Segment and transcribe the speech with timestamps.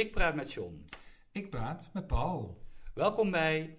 [0.00, 0.84] Ik praat met John.
[1.32, 2.58] Ik praat met Paul.
[2.94, 3.76] Welkom bij.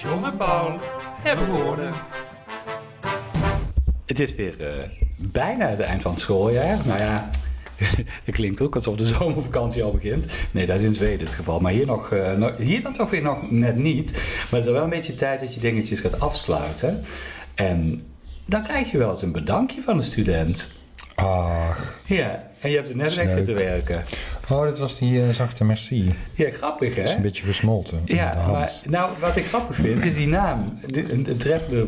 [0.00, 0.78] John en Paul
[1.22, 1.92] hebben woorden.
[4.06, 4.84] Het is weer uh,
[5.18, 6.86] bijna het eind van het schooljaar.
[6.86, 7.30] Nou ja,
[8.24, 10.26] het klinkt ook alsof de zomervakantie al begint.
[10.52, 11.60] Nee, dat is in Zweden het geval.
[11.60, 14.12] Maar hier, nog, uh, hier dan toch weer nog net niet.
[14.12, 17.04] Maar het is wel een beetje tijd dat je dingetjes gaat afsluiten.
[17.54, 18.04] En
[18.46, 20.70] dan krijg je wel eens een bedankje van de student.
[21.14, 22.00] Ach.
[22.06, 24.04] Ja, en je hebt er net weg zitten werken.
[24.50, 26.14] Oh, dat was die uh, zachte merci.
[26.34, 27.00] Ja, grappig hè?
[27.00, 28.02] Het is een beetje gesmolten.
[28.04, 30.78] Ja, maar nou, wat ik grappig vind is die naam.
[30.86, 31.86] Een, een treffende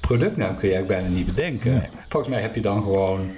[0.00, 1.72] productnaam kun je eigenlijk bijna niet bedenken.
[1.72, 1.88] Nee.
[2.08, 3.30] Volgens mij heb je dan gewoon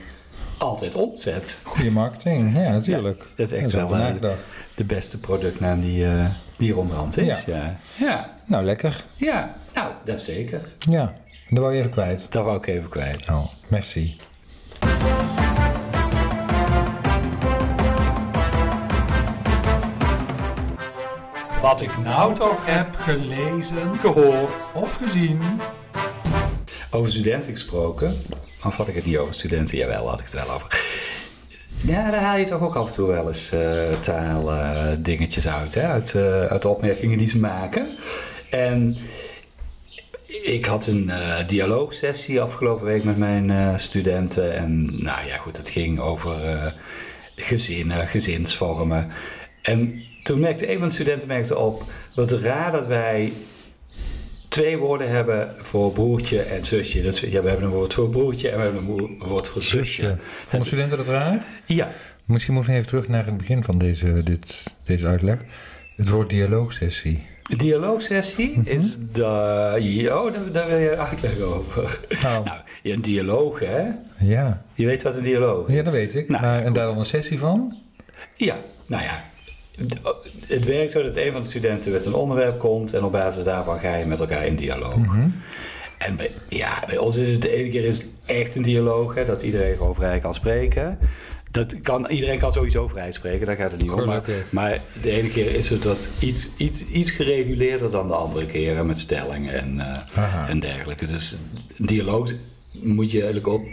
[0.59, 1.60] altijd opzet.
[1.65, 3.20] Goede marketing, ja natuurlijk.
[3.20, 4.06] Ja, dat is echt wel uh,
[4.74, 6.24] de beste productnaam die, uh,
[6.56, 7.45] die er onderhand is.
[7.45, 7.54] Ja.
[7.54, 7.76] ja.
[8.06, 8.37] Ja.
[8.46, 9.04] Nou, lekker.
[9.16, 10.60] Ja, nou, dat zeker.
[10.78, 11.15] Ja,
[11.50, 12.32] dat wou je even kwijt.
[12.32, 13.28] Dat wou ik even kwijt.
[13.28, 14.16] Oh, merci.
[21.60, 25.40] Wat ik nou toch heb gelezen, gehoord of gezien.
[26.90, 28.23] Over studenten gesproken.
[28.65, 29.78] Of had ik het niet over studenten?
[29.78, 30.98] Jawel, had ik het wel over.
[31.82, 35.74] Ja, daar haal je toch ook af en toe wel eens uh, taaldingetjes uh, uit,
[35.74, 35.82] hè?
[35.82, 37.96] Uit, uh, uit de opmerkingen die ze maken.
[38.51, 38.96] En
[40.42, 41.10] ik had een
[41.46, 44.54] dialoogsessie afgelopen week met mijn studenten.
[44.54, 46.74] En nou ja, goed, het ging over
[47.37, 49.09] gezinnen, gezinsvormen.
[49.62, 53.32] En toen merkte een van de studenten merkte op, wat raar dat wij
[54.48, 57.02] twee woorden hebben voor broertje en zusje.
[57.02, 59.84] Dat, ja, we hebben een woord voor broertje en we hebben een woord voor zusje.
[59.84, 60.16] zusje.
[60.20, 61.44] Vonden studenten dat raar?
[61.66, 61.90] Ja.
[62.24, 65.38] Misschien moeten we even terug naar het begin van deze, dit, deze uitleg.
[65.97, 67.26] Het woord dialoogsessie.
[67.56, 68.76] Dialoogsessie mm -hmm.
[68.76, 69.25] is de.
[70.12, 72.00] Oh, daar, daar, wil je uitleg over.
[72.22, 73.88] Nou, nou, een dialoog, hè?
[74.19, 74.62] Ja.
[74.75, 75.75] Je weet wat een dialoog is?
[75.75, 76.28] Ja, dat weet ik.
[76.28, 77.76] Nou, maar, en daar dan een sessie van?
[78.37, 78.56] Ja,
[78.87, 79.25] nou ja,
[80.47, 83.44] het werkt zo dat een van de studenten met een onderwerp komt en op basis
[83.44, 84.97] daarvan ga je met elkaar in dialoog.
[84.97, 85.34] Mm
[85.99, 89.15] En bij, ja, bij ons is het de ene keer is het echt een dialoog,
[89.15, 90.99] hè, dat iedereen gewoon vrij kan spreken.
[91.50, 94.06] Dat kan, iedereen kan sowieso vrij spreken, daar gaat het niet om.
[94.06, 98.47] Maar, maar, de ene keer is het wat iets, iets, iets gereguleerder dan de andere
[98.47, 99.77] keren met stellingen en,
[100.16, 101.06] uh, en dergelijke.
[101.06, 101.37] Dus
[101.78, 102.33] een dialoog
[102.72, 103.65] moet je eigenlijk op,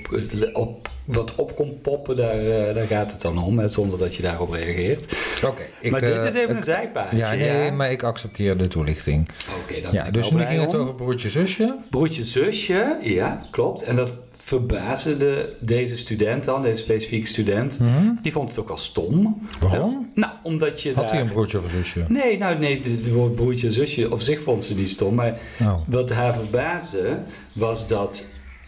[0.53, 4.15] op wat op komt poppen, daar, uh, daar gaat het dan om, hè, zonder dat
[4.15, 5.17] je daarop reageert.
[5.45, 5.89] Oké.
[5.89, 7.17] maar dit is even een zijpaadje.
[7.17, 7.71] Ja, nee, ja.
[7.71, 9.29] maar ik accepteer de toelichting.
[9.63, 11.75] Oké, dan ja, Dus nu ging het over broertje-zusje?
[11.89, 13.81] Broertje-zusje, ja, klopt.
[13.81, 14.09] En dat
[14.47, 18.19] verbaasde de, deze student dan, deze specifieke student, mm -hmm.
[18.21, 19.47] die vond het ook wel stom.
[19.59, 20.09] Waarom?
[20.13, 21.13] nou, omdat je Had daar...
[21.13, 22.05] hij een broertje of een zusje?
[22.07, 25.15] Nee, nou nee, het woord broertje zusje op zich vond ze niet stom.
[25.15, 25.73] Maar oh.
[25.87, 27.17] wat haar verbaasde,
[27.53, 28.27] was dat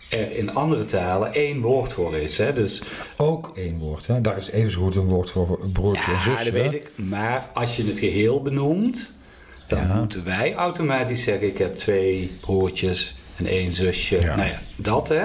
[0.10, 2.38] er in andere talen één woord voor is.
[2.38, 2.54] Hè?
[2.54, 2.84] Dus,
[3.18, 4.22] ook één woord, hè?
[4.22, 6.46] Daar is even zo goed een woord voor broertje ja, en zusje.
[6.46, 6.92] Ja, dat weet ik.
[6.96, 9.14] Maar als je het geheel benoemt,
[9.68, 9.96] dan Ja.
[9.96, 11.48] moeten wij automatisch zeggen...
[11.48, 14.22] ik heb twee broertjes en één zusje.
[14.22, 14.36] Ja.
[14.36, 15.24] Nou ja, dat hè.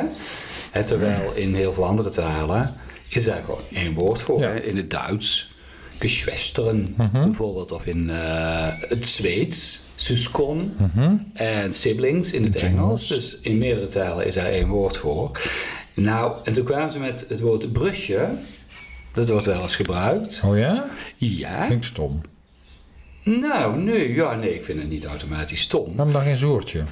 [0.74, 2.74] Hè, Terwijl in heel veel andere talen
[3.08, 4.40] is daar gewoon één woord voor.
[4.40, 4.50] Ja.
[4.50, 5.52] In het Duits,
[5.98, 7.10] geschwesteren Mhm.
[7.24, 7.72] bijvoorbeeld.
[7.72, 10.74] Of in eh, het Zweeds, zuskon.
[10.78, 11.14] Mhm.
[11.34, 12.56] En siblings in het.
[12.56, 13.06] Engels.
[13.06, 15.30] Dus in meerdere talen is daar één woord voor.
[15.94, 18.28] Nou, en toen kwamen ze met het woord brusje.
[19.12, 20.40] Dat wordt wel eens gebruikt.
[20.44, 20.86] Oh ja?
[21.16, 21.66] Ja.
[21.66, 22.20] Vind ik stom.
[23.24, 25.96] Nou, nee, ja, nee, ik vind het niet automatisch stom.
[25.96, 26.84] Waarom dan geen zoertje?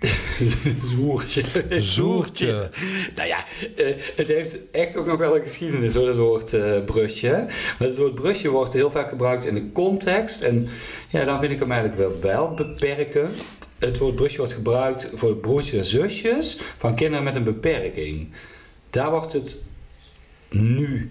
[0.96, 1.42] Zoertje.
[1.68, 2.70] Zoertje.
[3.14, 3.44] Nou ja,
[3.76, 7.46] eh, het heeft echt ook nog wel een geschiedenis hoor, het woord eh, brusje.
[7.78, 10.40] Maar het woord brusje wordt heel vaak gebruikt in de context.
[10.40, 10.68] En
[11.08, 13.30] ja, dan vind ik hem eigenlijk wel, wel beperken.
[13.78, 18.28] Het woord brusje wordt gebruikt voor broertjes en zusjes van kinderen met een beperking.
[18.90, 19.64] Daar wordt het
[20.48, 21.10] nu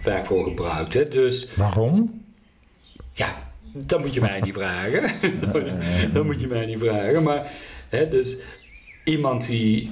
[0.00, 0.94] vaak voor gebruikt.
[0.94, 1.02] Hè?
[1.02, 2.24] Dus Waarom?
[3.12, 5.10] ja, dat moet je mij niet vragen.
[6.14, 7.22] dat moet je mij niet vragen.
[7.22, 7.52] Maar,
[7.90, 8.36] dus
[9.04, 9.90] iemand die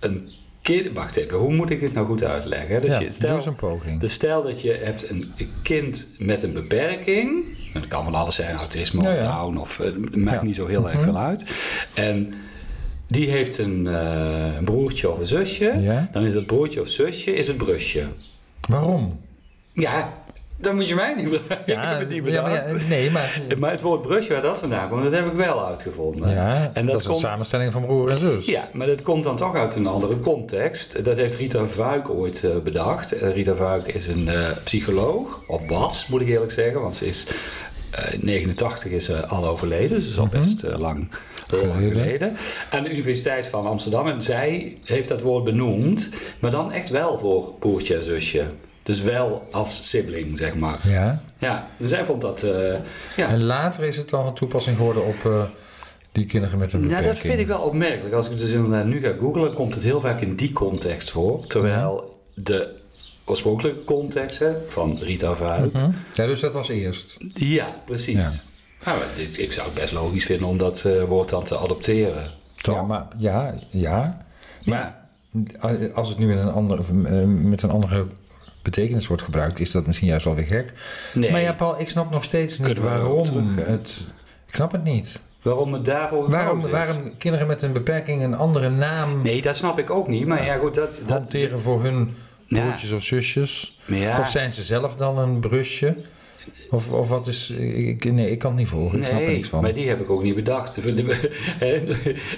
[0.00, 0.28] een
[0.62, 0.92] kind...
[0.94, 2.80] Wacht even, hoe moet ik dit nou goed uitleggen?
[2.82, 4.00] Dus ja, je, stel, een poging.
[4.00, 5.32] dus stel dat je hebt een
[5.62, 7.44] kind met een beperking.
[7.72, 9.36] Dat kan van alles zijn, autisme Ja, of ja.
[9.36, 9.56] down.
[9.56, 10.46] Of, eh, het maakt Ja.
[10.46, 11.02] niet zo heel erg Mhm.
[11.04, 11.46] veel uit.
[11.94, 12.34] En
[13.08, 16.06] die heeft een eh, broertje of een zusje.
[16.12, 18.04] Dan is dat broertje of zusje is het brusje.
[18.68, 19.20] Waarom?
[19.72, 20.22] Ja,
[20.56, 21.62] dat moet je mij niet vragen.
[21.66, 22.80] ik heb het niet ja, bedacht.
[22.80, 23.40] ja, nee, maar...
[23.58, 26.30] Maar het woord brusje waar dat vandaan komt, dat heb ik wel uitgevonden.
[26.30, 28.46] Ja, en dat, dat, is komt, een samenstelling van broer en zus.
[28.46, 31.04] Ja, maar dat komt dan toch uit een andere context.
[31.04, 33.12] Dat heeft Rita Vuik ooit eh, bedacht.
[33.12, 37.06] Eh, Rita Vuik is een eh, psycholoog, of was, moet ik eerlijk zeggen, want ze
[37.06, 37.26] is
[38.12, 40.36] in 89 is ze al overleden, dus is al Mhm.
[40.38, 41.08] best lang
[41.48, 41.90] Geleden.
[41.90, 42.36] geleden.
[42.70, 44.06] Aan de Universiteit van Amsterdam.
[44.08, 46.10] En zij heeft dat woord benoemd,
[46.40, 48.44] maar dan echt wel voor broertje en zusje.
[48.86, 50.88] Dus wel als sibling, zeg maar.
[50.88, 51.22] Ja.
[51.38, 52.42] Ja, en zij vond dat...
[52.42, 52.74] eh,
[53.16, 53.28] ja.
[53.28, 55.42] En later is het dan van toepassing geworden op eh,
[56.12, 57.16] die kinderen met een Nou, beperking.
[57.18, 58.14] dat vind ik wel opmerkelijk.
[58.14, 61.46] Als ik dus inderdaad nu ga googlen, komt het heel vaak in die context voor.
[61.46, 62.74] Terwijl de
[63.24, 65.72] oorspronkelijke context hè, van Rita Verhuik...
[65.72, 65.90] Hm?
[66.14, 67.16] Ja, dus dat was eerst.
[67.34, 68.44] Ja, precies.
[68.84, 68.98] Nou,
[69.36, 72.30] ik zou het best logisch vinden om dat eh, woord dan te adopteren.
[72.56, 74.26] Ja, maar ja, ja.
[74.64, 75.04] Maar
[75.94, 76.92] als het nu in een andere,
[77.26, 78.06] met een andere
[78.70, 80.72] betekenis wordt gebruikt, is dat misschien juist wel weer gek.
[81.14, 81.30] Nee.
[81.30, 84.06] Maar ja, Paul, ik snap nog steeds niet waarom het.
[84.48, 85.18] Ik snap het niet.
[85.42, 86.70] Waarom het daarvoor Waarom, is.
[86.70, 90.26] waarom kinderen met een beperking een andere naam Nee, dat snap ik ook niet.
[90.26, 91.02] Maar ja, goed, dat...
[91.06, 92.14] dat hanteren voor hun
[92.46, 92.60] Ja.
[92.60, 93.78] broertjes of zusjes?
[93.84, 95.96] Ja, Of zijn ze zelf dan een brusje?
[96.70, 97.50] Of, of wat is.
[97.50, 98.98] Ik, nee, ik kan het niet volgen.
[98.98, 99.62] Ik snap er niks van.
[99.62, 100.76] maar die heb ik ook niet bedacht.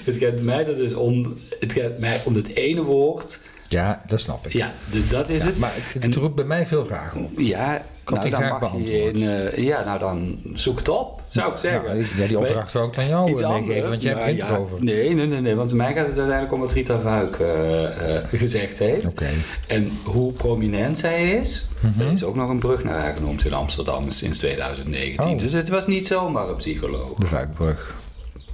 [0.04, 1.38] het gaat mij er dus om...
[1.60, 3.42] Het gaat mij om het ene woord.
[3.70, 4.52] Ja, dat snap ik.
[4.52, 5.58] Ja, dus dat is Ja, het.
[5.58, 7.30] maar het, het En- roept bij mij veel vragen op.
[7.38, 9.16] Ja, Kan nou, die graag mag je beantwoord?
[9.18, 11.82] in, eh, ja, nou dan zoek het op, zou ik zeggen.
[11.96, 14.40] Nou, ja, die opdracht zou ik dan jou eh, meegeven, anders, want jij maar begint
[14.42, 14.84] ja, erover.
[14.84, 18.78] Nee, nee, nee, nee, want mij gaat het uiteindelijk om wat Rita Vuik eh, gezegd
[18.78, 19.06] heeft.
[19.10, 19.28] Oké.
[19.66, 21.66] En hoe prominent zij is.
[21.80, 22.00] Mhm.
[22.00, 25.30] Er is ook nog een brug naar haar genoemd in Amsterdam sinds 2019.
[25.32, 25.38] Oh.
[25.38, 27.18] Dus het was niet zomaar een psycholoog.
[27.18, 27.96] De Vuikbrug.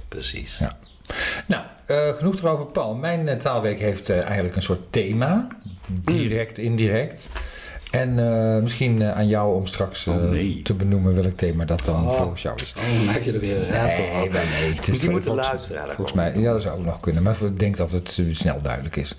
[0.07, 0.57] Precies.
[0.59, 0.77] Ja.
[1.47, 2.95] Nou, eh, genoeg erover, Paul.
[2.95, 5.47] Mijn eh, taalweek heeft eh, eigenlijk een soort thema.
[6.01, 7.29] Direct, indirect.
[7.95, 10.61] En eh, misschien eh, aan jou om straks eh, Oh, nee.
[10.63, 12.11] te benoemen welk thema dat dan Oh.
[12.17, 12.73] volgens jou is.
[12.77, 14.21] Oh, dan maak je er weer een raadsel Nee, van.
[14.49, 14.73] nee, nee.
[14.73, 15.81] Het is Die moeten volgens, luisteren.
[15.85, 17.23] Ja, volgens mij, ja, dat zou ook nog kunnen.
[17.23, 19.15] Maar ik denk dat het snel duidelijk is.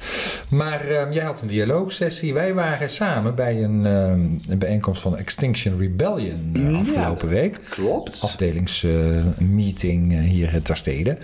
[0.51, 2.35] Maar eh, jij had een dialoogsessie.
[2.35, 4.09] Wij waren samen bij een, eh,
[4.51, 7.59] een bijeenkomst van Extinction Rebellion Ja, afgelopen week.
[7.71, 8.21] Klopt.
[8.23, 11.19] afdelingsmeeting hier ter stede.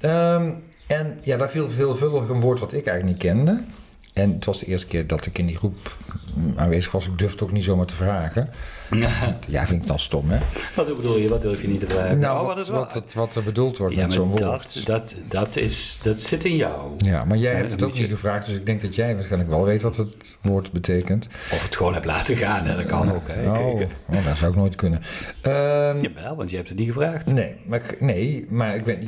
[0.00, 0.50] Ehm,
[0.86, 3.60] en ja, daar viel veelvuldig een woord wat ik eigenlijk niet kende.
[4.14, 5.96] En het was de eerste keer dat ik in die groep
[6.34, 7.06] mm, aanwezig was.
[7.06, 8.50] Ik durfde ook niet zomaar te vragen.
[9.48, 10.38] Ja, vind ik dan stom, hè?
[10.74, 11.28] Wat bedoel je?
[11.28, 12.18] Wat durf je niet te vragen?
[12.18, 14.38] Nou, oh, wat, wat is wat, het- wat er bedoeld wordt Ja, met zo'n woord.
[14.40, 16.92] dat, dat, dat, is, dat zit in jou.
[16.98, 19.14] Ja, maar jij Ja, hebt het ook je- niet gevraagd, dus ik denk dat jij
[19.14, 21.26] waarschijnlijk wel weet wat het woord betekent.
[21.52, 22.76] Of het gewoon hebt laten gaan, hè?
[22.76, 23.22] dat kan ook.
[23.26, 23.50] Hè?
[23.50, 25.00] Oh, oh, dat zou ik nooit kunnen.
[25.40, 27.32] Ehm, Jawel, want je hebt het niet gevraagd.
[27.32, 28.98] nee, maar, ik- nee, maar ik ben.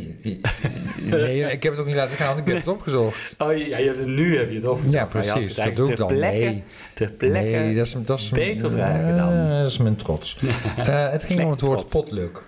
[1.02, 3.34] Nee, ik heb het ook niet laten gaan, want ik heb het opgezocht.
[3.38, 4.94] Oh ja, je hebt het nu heb je het opgezocht.
[4.94, 6.08] Ja, precies, dat doe ik dan.
[6.08, 6.62] ter plekke, Nee.
[6.94, 7.38] Ter plekke.
[7.38, 9.65] Nee, dat is, dat is beter vragen dan.
[9.66, 10.36] Dat is mijn trots.
[10.76, 11.92] Eh, het ging om het woord trots.
[11.92, 12.42] potluck.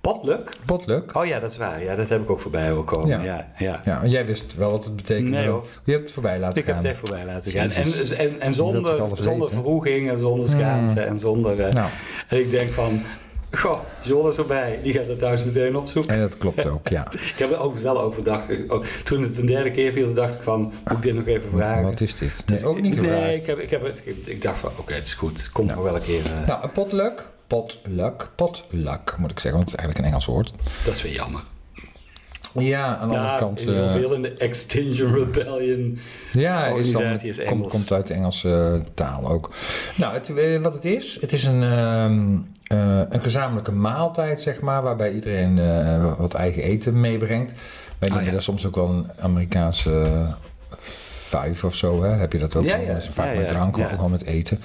[0.00, 0.50] Potluck?
[0.66, 1.16] Potluck?
[1.16, 1.82] Oh ja, dat is waar.
[1.82, 3.08] Ja, dat heb ik ook voorbij horen komen.
[3.08, 3.22] Ja.
[3.22, 3.80] Ja, ja.
[3.84, 5.30] Ja, jij wist wel wat het betekende.
[5.30, 5.66] Nee, hoor.
[5.84, 6.84] Je hebt het voorbij laten Ik heb gaan.
[6.84, 7.60] het echt voorbij laten gaan.
[7.70, 8.10] En, Jezus.
[8.10, 9.48] en, en zonder, zonder weten?
[9.48, 11.60] verroeging en zonder schaamte en zonder...
[11.60, 11.90] eh, Nou,
[12.28, 13.02] En ik denk van...
[13.52, 14.80] Goh, John is erbij.
[14.82, 16.14] Die gaat het thuis meteen opzoeken.
[16.14, 17.06] en dat klopt ook, ja.
[17.32, 18.40] Ik heb er overigens wel overdag...
[18.68, 20.60] oh, toen het een derde keer viel, dacht ik van...
[20.60, 21.82] Moet ik dit nog even vragen?
[21.82, 22.42] Wat is dit?
[22.46, 23.20] Nee, ook niet gevraagd.
[23.20, 24.70] Nee, ik, heb, ik, heb het, ik, ik dacht van...
[24.76, 25.50] Oké, het is goed.
[25.52, 26.24] Komt nog wel een keer...
[26.24, 27.26] eh, Nou, een potluck.
[27.46, 28.28] Potluck.
[28.34, 30.52] Potluck, moet ik zeggen, want het is eigenlijk een Engels woord.
[30.84, 31.40] Dat is weer jammer.
[32.52, 33.60] Ja, aan de andere kant...
[33.60, 35.98] heel eh, veel in de Extinction Rebellion.
[36.32, 37.72] Ja, is dan, organisatie is komt, Engels.
[37.72, 39.50] komt uit de Engelse taal ook.
[39.96, 44.60] Nou, het, eh, wat het is, het is een, ehm, eh, een gezamenlijke maaltijd, zeg
[44.60, 47.54] maar, waarbij iedereen eh, wat eigen eten meebrengt.
[47.98, 48.32] Wij noemen ja.
[48.32, 50.26] dat soms ook wel een Amerikaanse
[51.30, 52.08] vijf of zo, hè?
[52.10, 52.86] heb je dat ook Ja, wel.
[52.86, 52.92] ja.
[52.92, 54.60] Dat is vaak Ja, met drank, maar ook wel met eten.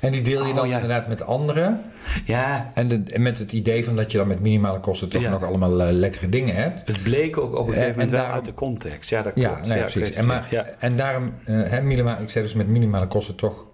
[0.00, 1.80] En die deel je Oh, dan inderdaad met anderen.
[2.24, 5.22] Ja, En, de, en met het idee van dat je dan met minimale kosten toch
[5.28, 6.82] nog allemaal eh, lekkere dingen hebt.
[6.86, 9.10] het bleek ook op een Eh, gegeven moment en wel daarom- uit de context.
[9.10, 9.68] Ja, dat Ja, klopt.
[9.68, 10.12] nee, ja, precies.
[10.12, 13.64] En, maar, en daarom, eh, hè, minima, ik zei dus met minimale kosten toch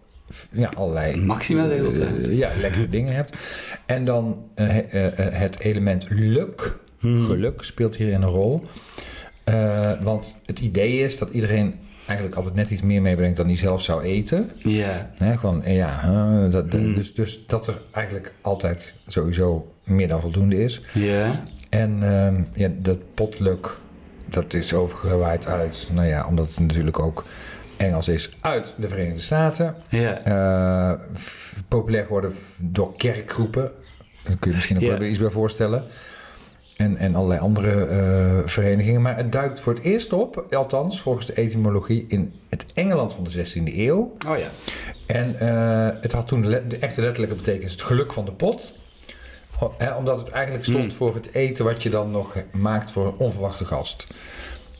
[0.50, 3.32] ja, allerlei Maximaal eh, ja, lekkere dingen hebt.
[3.86, 7.24] En dan eh, he- eh, eh, het element luk, Hmm.
[7.26, 8.62] geluk, speelt hierin een rol.
[9.44, 11.74] Eh, want het idee is dat iedereen
[12.06, 14.50] eigenlijk altijd net iets meer meebrengt dan hij zelf zou eten.
[14.62, 16.00] Ja, Hè, gewoon, eh, ja,
[16.48, 16.94] dat, Hmm.
[16.94, 20.80] dus, dus dat er eigenlijk altijd sowieso meer dan voldoende is.
[20.92, 21.42] ja.
[21.70, 23.78] En ehm, ja, dat potluck,
[24.28, 27.24] dat is overgewaaid uit, nou ja, omdat het natuurlijk ook
[27.76, 29.74] Engels is, uit de Verenigde Staten.
[29.88, 31.00] Ja, Eh,
[31.68, 33.70] populair geworden door kerkgroepen.
[34.22, 34.98] Daar kun je misschien ook Ja.
[34.98, 35.84] wel iets bij voorstellen.
[36.76, 39.02] En, en allerlei andere eh, verenigingen.
[39.02, 43.24] Maar het duikt voor het eerst op, althans volgens de etymologie, in het Engeland van
[43.24, 44.16] de 16e eeuw.
[44.28, 44.46] oh ja.
[45.06, 48.74] En eh, het had toen de, echte letterlijke betekenis het geluk van de pot.
[49.60, 50.90] O- hè, omdat het eigenlijk stond Mm.
[50.92, 54.06] voor het eten wat je dan nog maakt voor een onverwachte gast.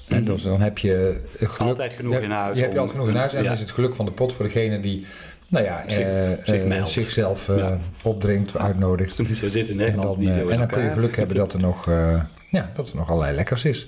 [0.09, 2.97] En dus dan heb je geluk, Altijd genoeg je, in huis Je hebt om- altijd
[2.99, 3.33] genoeg in huis.
[3.33, 3.45] En ja.
[3.45, 5.07] dan is het geluk van de pot voor degene die
[5.53, 7.79] nou ja, Zich- eh, zich eh, zichzelf eh, Ja.
[8.03, 9.15] opdringt, uitnodigt.
[9.15, 11.89] Zo zit in En dan, niet en dan kun je geluk hebben dat er nog
[11.89, 13.87] eh, Ja, dat er nog allerlei lekkers is.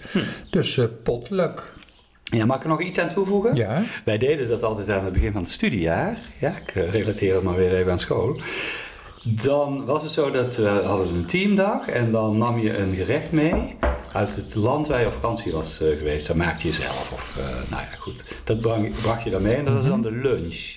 [0.51, 1.73] Dus eh potluck.
[2.25, 3.57] Ja, mag ik er nog iets aan toevoegen?
[3.57, 3.83] Ja.
[4.05, 6.17] Wij deden dat altijd aan het begin van het studiejaar.
[6.41, 8.41] Ja, ik relateer het maar weer even aan school.
[9.25, 13.31] Dan was het zo dat we hadden een teamdag en dan nam je een gerecht
[13.33, 13.77] mee
[14.13, 16.27] uit het land waar je op vakantie was eh, geweest.
[16.27, 18.25] Dat maakte je zelf of, eh, nou ja, goed.
[18.45, 20.77] Dat brang- bracht je dan mee en dat was dan de lunch.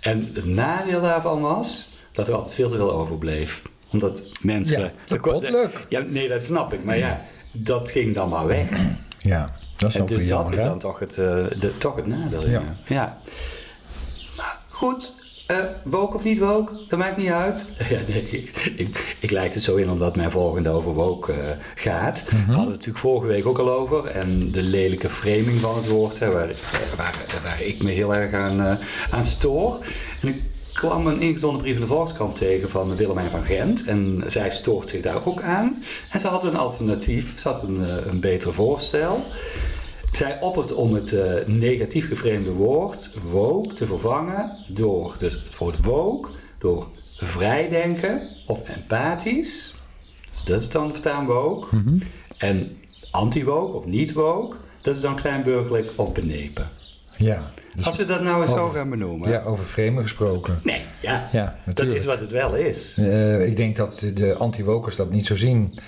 [0.00, 3.62] En het nadeel daarvan was dat er altijd veel te veel overbleef.
[3.90, 4.80] Omdat mensen...
[4.80, 5.86] Ja, de potluck.
[5.88, 6.84] Ja, nee, dat snap ik.
[6.84, 7.20] Maar ja,
[7.52, 8.68] dat ging dan maar weg.
[9.18, 10.64] Ja, dat is En ook dus dat is hè?
[10.64, 11.24] dan toch het, eh,
[11.60, 12.50] de, toch het nadeel.
[12.50, 12.50] Ja.
[12.50, 12.74] Ja.
[12.86, 13.18] ja.
[14.36, 15.14] Maar goed,
[15.50, 17.68] eh woke of niet woke, dat maakt niet uit.
[17.90, 21.56] Ja, nee, ik, ik, ik leid het zo in omdat mijn volgende over woke eh,
[21.74, 22.22] gaat.
[22.24, 22.36] Mhm.
[22.36, 24.06] We hadden het natuurlijk vorige week ook al over.
[24.06, 26.54] En de lelijke framing van het woord, hè, waar,
[26.96, 29.78] waar, waar ik me heel erg aan, eh, aan stoor.
[30.20, 30.42] En ik
[30.72, 33.84] kwam een ingezonden brief in de Volkskrant tegen van Willemijn van Gent.
[33.84, 35.82] En zij stoort zich daar ook aan.
[36.10, 39.24] En ze had een alternatief, ze had een, eh, een betere voorstel.
[40.12, 45.84] Zij oppert om het eh, negatief geframeerde woord woke te vervangen door dus het woord
[45.84, 46.86] woke, door
[47.16, 49.74] vrijdenken of empathisch.
[50.44, 51.76] Dat is dan verstaan woke.
[51.76, 51.98] Mhm.
[52.38, 52.70] En
[53.10, 56.68] anti-woke of niet-woke, dat is dan kleinburgerlijk of benepen.
[57.16, 59.30] Ja, dus, Als we dat nou eens zo gaan benoemen.
[59.30, 60.60] ja, over framen gesproken.
[60.62, 61.98] Nee, ja, Ja, dat natuurlijk.
[61.98, 62.98] is wat het wel is.
[62.98, 65.78] Eh, ik denk dat de anti-wokers dat niet zo zien.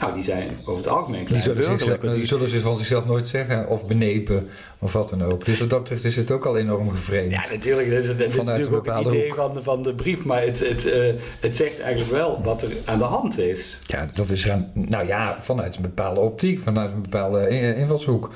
[0.00, 3.26] Nou, die zijn over het algemeen Die zullen, want die zullen ze van zichzelf nooit
[3.26, 5.44] zeggen, of benepen, of wat dan ook.
[5.44, 7.30] Dus wat dat betreft is het ook al enorm geframed.
[7.32, 7.90] Ja, natuurlijk.
[7.90, 10.24] Dat is, dat is natuurlijk een ook het idee van de, van de brief.
[10.24, 13.78] Maar het, het, eh, het zegt eigenlijk wel wat er aan de hand is.
[13.86, 18.30] Ja, dat is nou ja, vanuit een bepaalde optiek, vanuit een bepaalde in- invalshoek.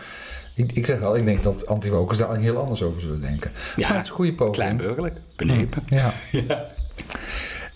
[0.54, 3.50] Ik, ik zeg al, ik denk dat anti-wokers daar heel anders over zullen denken.
[3.76, 4.54] Ja, maar het is een goede poging.
[4.56, 5.82] Kleinburgerlijk, benepen.
[5.88, 6.14] Ja.
[6.48, 6.66] Ja.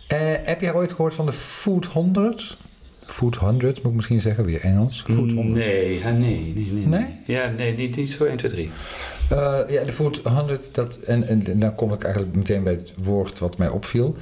[0.09, 2.57] Eh, heb jij ooit gehoord van de Food 100?
[3.12, 5.05] Food 100, moet ik misschien zeggen, weer Engels.
[5.09, 5.45] Food 100.
[5.67, 6.87] Nee, ja, nee, nee, nee.
[6.87, 7.07] Nee?
[7.27, 8.71] Ja, nee, niet, niet zo 1, 2, 3.
[9.31, 12.73] Eh, ja, de Food 100, dat, en, en, en dan kom ik eigenlijk meteen bij
[12.73, 14.15] het woord wat mij opviel.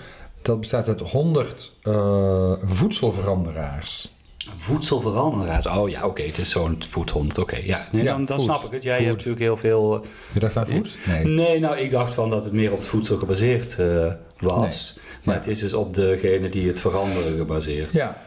[0.42, 4.14] Dat bestaat uit 100 eh, voedselveranderaars.
[4.56, 5.66] Voedselveranderaars.
[5.66, 7.38] Oh ja, oké, het is zo'n voedhond.
[7.38, 7.88] Oké, ja.
[7.92, 8.82] Nee, Ja, dan, snap ik het.
[8.82, 10.04] Jij hebt natuurlijk heel veel...
[10.32, 10.98] Je dacht aan voed?
[11.06, 11.24] Nee.
[11.24, 14.98] Nee, nou, ik dacht van dat het meer op het voedsel gebaseerd eh, was.
[15.24, 15.40] Maar Ja.
[15.40, 17.92] het is dus op degene die het veranderen gebaseerd.
[17.92, 18.22] Ja,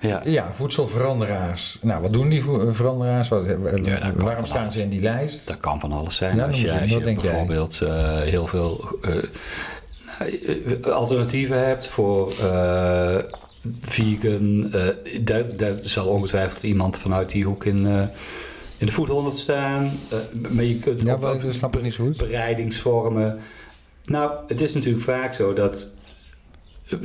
[0.00, 0.20] Ja.
[0.24, 1.78] ja, voedselveranderaars.
[1.82, 3.28] Nou, wat doen die vo- veranderaars?
[3.28, 4.74] Wat, eh, dat kan waarom staan alles.
[4.74, 5.46] ze in die lijst?
[5.46, 6.36] Dat kan van alles zijn.
[6.36, 9.10] Ja, als je, als je bijvoorbeeld eh, heel veel eh,
[10.18, 10.38] nou,
[10.82, 13.16] eh, alternatieven hebt voor eh,
[13.80, 14.72] vegan.
[14.72, 14.82] eh,
[15.20, 18.02] daar, daar zal ongetwijfeld iemand vanuit die hoek in, eh,
[18.78, 19.98] in de Food 100 staan.
[20.08, 20.18] Eh,
[20.50, 22.16] maar je kunt Ja, dat snap ik niet zo goed.
[22.16, 23.38] bereidingsvormen.
[24.04, 25.94] Nou, het is natuurlijk vaak zo dat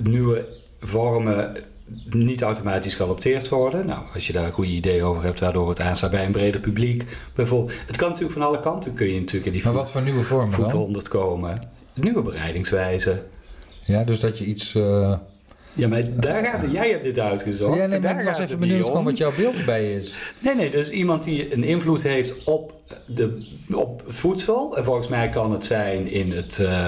[0.04, 0.46] nieuwe
[0.80, 1.56] vormen
[2.10, 3.86] niet automatisch geadopteerd worden.
[3.86, 6.62] Nou, als je daar een goede idee over hebt, waardoor het aanstaat bij een breder
[6.62, 7.04] publiek.
[7.36, 9.92] Bijvoorbeeld, het kan natuurlijk van alle kanten, kun je natuurlijk in die Maar voet, wat
[9.92, 10.80] voor nieuwe vormen voet dan?
[10.80, 11.62] 100 komen.
[11.94, 13.24] Nieuwe bereidingswijzen.
[13.86, 14.76] Ja, dus dat je iets...
[14.76, 15.14] eh,
[15.76, 16.72] Ja, maar daar gaat.
[16.72, 17.78] Jij hebt dit uitgezocht.
[17.78, 19.06] Ja, nee, maar daar ik was even benieuwd gewoon om.
[19.06, 20.22] wat jouw beeld erbij is.
[20.40, 22.74] Nee, nee, dus iemand die een invloed heeft op,
[23.06, 24.78] de, op voedsel.
[24.78, 26.88] En volgens mij kan het zijn in het, eh,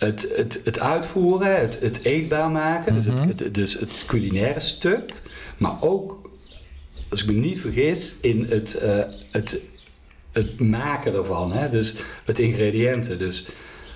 [0.00, 2.94] het, het, het uitvoeren, het, het eetbaar maken.
[2.94, 3.28] dus, Mhm.
[3.28, 5.12] het, het, dus het culinaire stuk.
[5.58, 6.30] Maar ook,
[7.08, 8.98] als ik me niet vergis, in het, eh,
[9.30, 9.60] het,
[10.32, 11.52] het maken ervan.
[11.52, 11.68] Hè?
[11.68, 13.18] Dus het ingrediënten.
[13.18, 13.46] Dus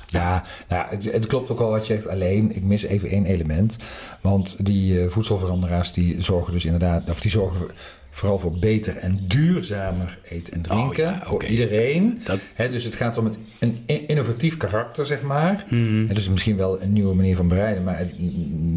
[0.06, 2.08] Ja, nou, het, het klopt ook al wat je zegt.
[2.08, 3.76] Alleen, ik mis even één element.
[4.20, 7.10] Want die eh, voedselveranderaars die zorgen dus inderdaad...
[7.10, 7.66] of die zorgen
[8.14, 11.08] vooral voor beter en duurzamer eten en drinken.
[11.08, 12.20] Oh, ja, Voor iedereen.
[12.24, 12.38] dat,
[12.70, 15.64] dus het gaat om het, een innovatief karakter, zeg maar.
[15.70, 16.06] Mhm.
[16.14, 17.84] Dus misschien wel een nieuwe manier van bereiden.
[17.84, 18.06] Maar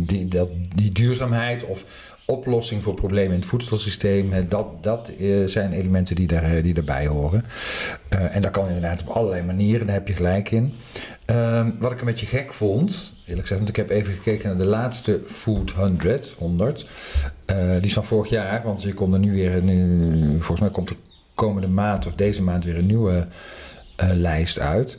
[0.07, 1.85] die, dat, die duurzaamheid of
[2.27, 4.47] oplossing voor problemen in het voedselsysteem...
[4.47, 7.45] dat, dat eh, zijn elementen die, daar, eh, die daarbij horen.
[8.09, 10.73] Eh, en dat kan inderdaad op allerlei manieren, daar heb je gelijk in.
[11.25, 14.57] Ehm, wat ik een beetje gek vond, eerlijk gezegd, want ik heb even gekeken naar
[14.57, 16.89] de laatste Food 100, 100.
[17.45, 20.69] Eh, die is van vorig jaar, want je kon er nu weer, eh, volgens mij
[20.69, 20.95] komt er
[21.33, 23.27] komende maand of deze maand weer een nieuwe
[24.13, 24.97] lijst uit.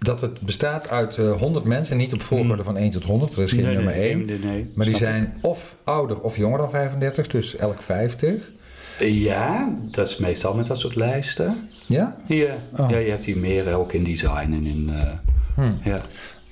[0.00, 3.36] Eh, dat het bestaat uit eh 100 mensen, niet op volgorde van 1 tot 100,
[3.36, 4.24] er is geen nee, nummer nee, 1.
[4.24, 5.00] nee, nee, Maar die ik.
[5.00, 8.50] zijn of ouder of jonger dan 35, dus elk 50.
[8.98, 11.68] Ja, dat is meestal met dat soort lijsten.
[11.86, 12.16] Ja?
[12.26, 12.90] Ja, Oh.
[12.90, 14.90] ja je hebt hier meer ook in design en in...
[15.00, 15.10] eh,
[15.54, 15.88] Hm.
[15.88, 15.98] ja.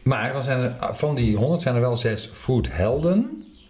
[0.03, 3.19] Maar dan zijn er, van die 100 zijn er wel zes foodhelden.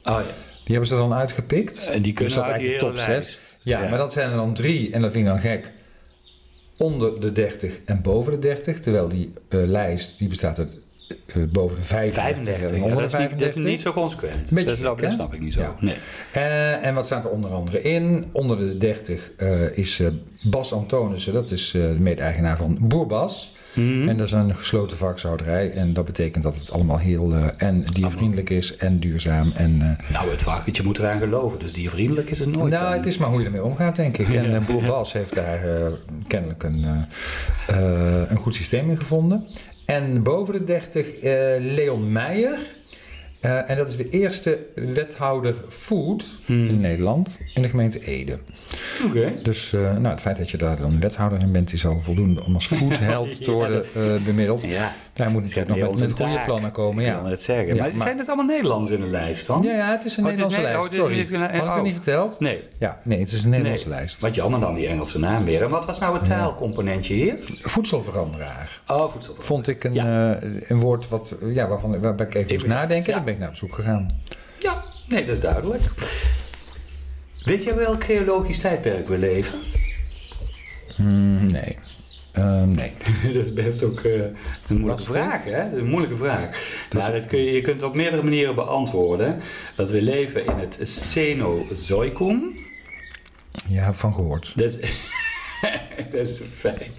[0.05, 0.23] Oh ja.
[0.65, 1.91] Die hebben ze dan uitgepikt.
[1.91, 3.07] En die kunnen dus dat uit die hele top 6.
[3.07, 3.57] lijst.
[3.63, 3.89] Ja, Ja.
[3.89, 4.93] maar dat zijn er dan drie.
[4.93, 5.71] En dat vind ik dan gek.
[6.79, 8.79] Onder de 30 en boven de 30.
[8.79, 12.71] Terwijl die eh, lijst die bestaat uit eh, boven de 35, 35.
[12.71, 13.65] en Ja, onder dat, de is niet, dat is 35.
[13.65, 14.51] niet zo consequent.
[14.53, 15.61] Beetje dat, snap, dat ik niet zo.
[15.61, 15.77] Ja.
[15.81, 15.95] Nee.
[16.33, 18.25] Eh, en wat staat er onder andere in?
[18.33, 20.03] Onder de 30 eh, is
[20.43, 23.57] Bas Antonissen, dat is de mede-eigenaar van Boerbas.
[23.79, 24.09] Mhm.
[24.09, 25.71] En dat is een gesloten varkenshouderij.
[25.71, 29.53] En dat betekent dat het allemaal heel eh, en diervriendelijk is en duurzaam.
[29.55, 32.73] En, eh, Nou, het varkentje moet eraan geloven, dus diervriendelijk is het nooit.
[32.73, 34.33] nou, het is maar hoe je ermee omgaat, denk ik.
[34.39, 35.61] En eh, Boer Bas heeft daar
[36.27, 36.85] kennelijk een,
[38.29, 39.47] een goed systeem in gevonden.
[39.89, 42.59] En boven de 30 eh, Leon Meijer.
[43.41, 46.69] Eh, en dat is de eerste wethouder food Hmm.
[46.69, 48.39] in Nederland in de gemeente Ede.
[49.07, 49.33] Oké.
[49.43, 52.45] Dus eh, nou, het feit dat je daar dan wethouder in bent, is al voldoende
[52.45, 54.63] om als foodheld te worden eh, bemiddeld.
[54.63, 56.45] Ja, Daar moet natuurlijk nog met, met goede taak.
[56.45, 57.05] plannen komen.
[57.05, 57.23] ik Ja.
[57.23, 57.67] wil het zeggen.
[57.67, 59.63] Ja, maar, maar- zijn het allemaal Nederlanders in de lijst dan?
[59.63, 60.93] Ja, ja, het is een Oh, Nederlandse Ne- oh, lijst.
[60.95, 61.17] Sorry.
[61.17, 61.83] niet- Had ik het oh.
[61.83, 62.41] niet verteld?
[62.41, 62.63] Nee.
[62.79, 63.97] Ja, nee, het is een Nederlandse Nee.
[63.99, 64.21] lijst.
[64.21, 65.63] Wat jammer dan, die Engelse naam weer.
[65.63, 67.39] En wat was nou het taalcomponentje hier?
[67.61, 68.81] Voedselveranderaar.
[68.87, 69.35] Oh, voedsel.
[69.39, 70.35] Vond ik een, Ja.
[70.35, 73.13] eh, een woord wat, ja, waarvan, waarbij ik even moest nadenken.
[73.13, 74.21] Dan ben ik naar op zoek gegaan.
[74.59, 75.83] Ja, nee, dat is duidelijk.
[77.45, 79.59] Weet jij welk geologisch tijdperk we leven?
[80.97, 81.77] Hmm, nee.
[82.33, 82.93] Ehm, nee.
[83.35, 84.13] dat is best ook eh,
[84.69, 85.63] een moeilijke vraag, hè?
[85.63, 86.51] Dat is een moeilijke vraag.
[86.89, 89.41] Dus- nou, dat kun je, je kunt het op meerdere manieren beantwoorden.
[89.77, 92.59] Dat we leven in het Cenozoicum.
[93.69, 94.53] Je hebt van gehoord.
[94.55, 94.79] Dat is,
[96.13, 96.91] dat is fijn.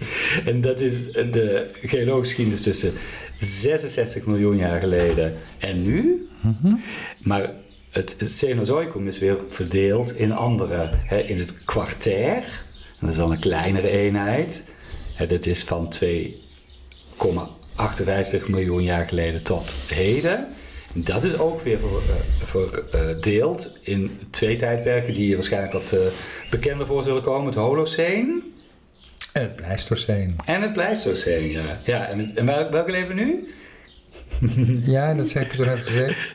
[0.44, 2.92] En dat is de geologische geschiedenis tussen
[3.38, 6.28] 66 miljoen jaar geleden en nu.
[7.22, 7.50] Maar
[7.90, 10.90] het Cenozoicum is weer verdeeld in andere.
[10.92, 12.62] Hè, in het kwartair.
[13.00, 14.68] Dat is dan een kleinere eenheid.
[15.28, 16.08] Dat is van 2,58
[18.48, 20.46] miljoen jaar geleden tot heden.
[20.92, 21.84] Dat is ook weer eh,
[22.44, 25.98] verdeeld in twee tijdperken die je waarschijnlijk wat eh,
[26.50, 27.46] bekender voor zullen komen.
[27.46, 28.40] Het Holocene
[29.32, 30.36] En het Pleistoceen.
[30.44, 31.48] en het Pleistocene.
[31.48, 33.54] Ja, ja en, het, en wel- welke leven we nu?
[34.92, 36.34] Ja, dat heb je toch net gezegd?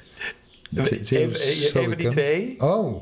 [0.77, 0.97] Even,
[1.39, 2.55] even, even die twee.
[2.57, 3.01] Oh.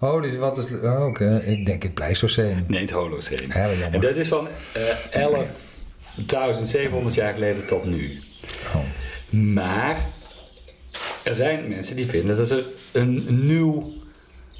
[0.00, 0.64] Oh, dus wat is...
[0.82, 1.42] Oh, oké.
[1.44, 2.64] Ik denk het Pleistoceen.
[2.68, 3.46] Nee, het Holocene.
[3.48, 3.68] Ja.
[3.90, 5.30] En dat is van eh
[7.08, 8.18] 11.700 jaar geleden tot nu.
[8.74, 8.82] Oh.
[9.30, 10.00] Maar
[11.22, 13.92] er zijn mensen die vinden dat er een nieuw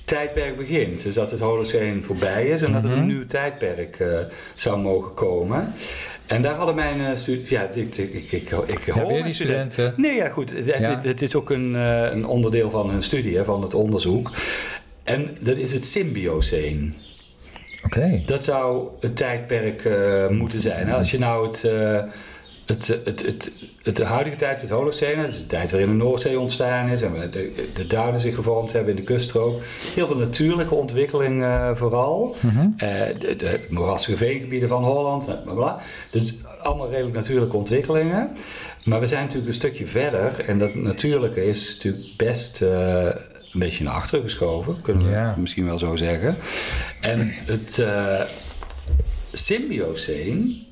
[0.05, 1.03] tijdperk begint.
[1.03, 2.99] Dus dat het Holocene voorbij is en dat er Mhm.
[2.99, 4.19] een nieuw tijdperk eh,
[4.55, 5.73] zou mogen komen.
[6.27, 7.57] En daar hadden mijn uh, studenten...
[7.57, 9.95] Ja, ik, ik, ik, ik, ik Ja, hoor weer mijn die studenten-.
[9.97, 10.51] Nee, ja goed.
[10.57, 10.75] Het, Ja.
[10.95, 14.31] het- het is ook een, eh, een onderdeel van hun studie, van het onderzoek.
[15.05, 16.91] En dat is het Symbiocene.
[17.85, 18.23] Oké.
[18.27, 20.91] Dat zou het tijdperk eh, moeten zijn.
[20.91, 22.03] Als je nou het, eh,
[22.67, 23.53] het, het, het,
[23.83, 27.03] het, de huidige tijd, het Holocene, dat is de tijd waarin de Noordzee ontstaan is
[27.03, 29.63] en waar de, de duinen zich gevormd hebben in de kuststrook.
[29.95, 32.37] Heel veel natuurlijke ontwikkeling eh, vooral.
[32.41, 32.69] Mhm.
[32.77, 35.81] Eh, de, de moerassige veengebieden van Holland, eh, bla bla.
[36.11, 38.37] Dus allemaal redelijk natuurlijke ontwikkelingen.
[38.85, 43.85] Maar we zijn natuurlijk een stukje verder en dat natuurlijke is natuurlijk best een beetje
[43.85, 46.37] naar achteren geschoven, kunnen we misschien wel zo zeggen.
[47.01, 47.85] En het
[49.33, 50.66] Symbiocene,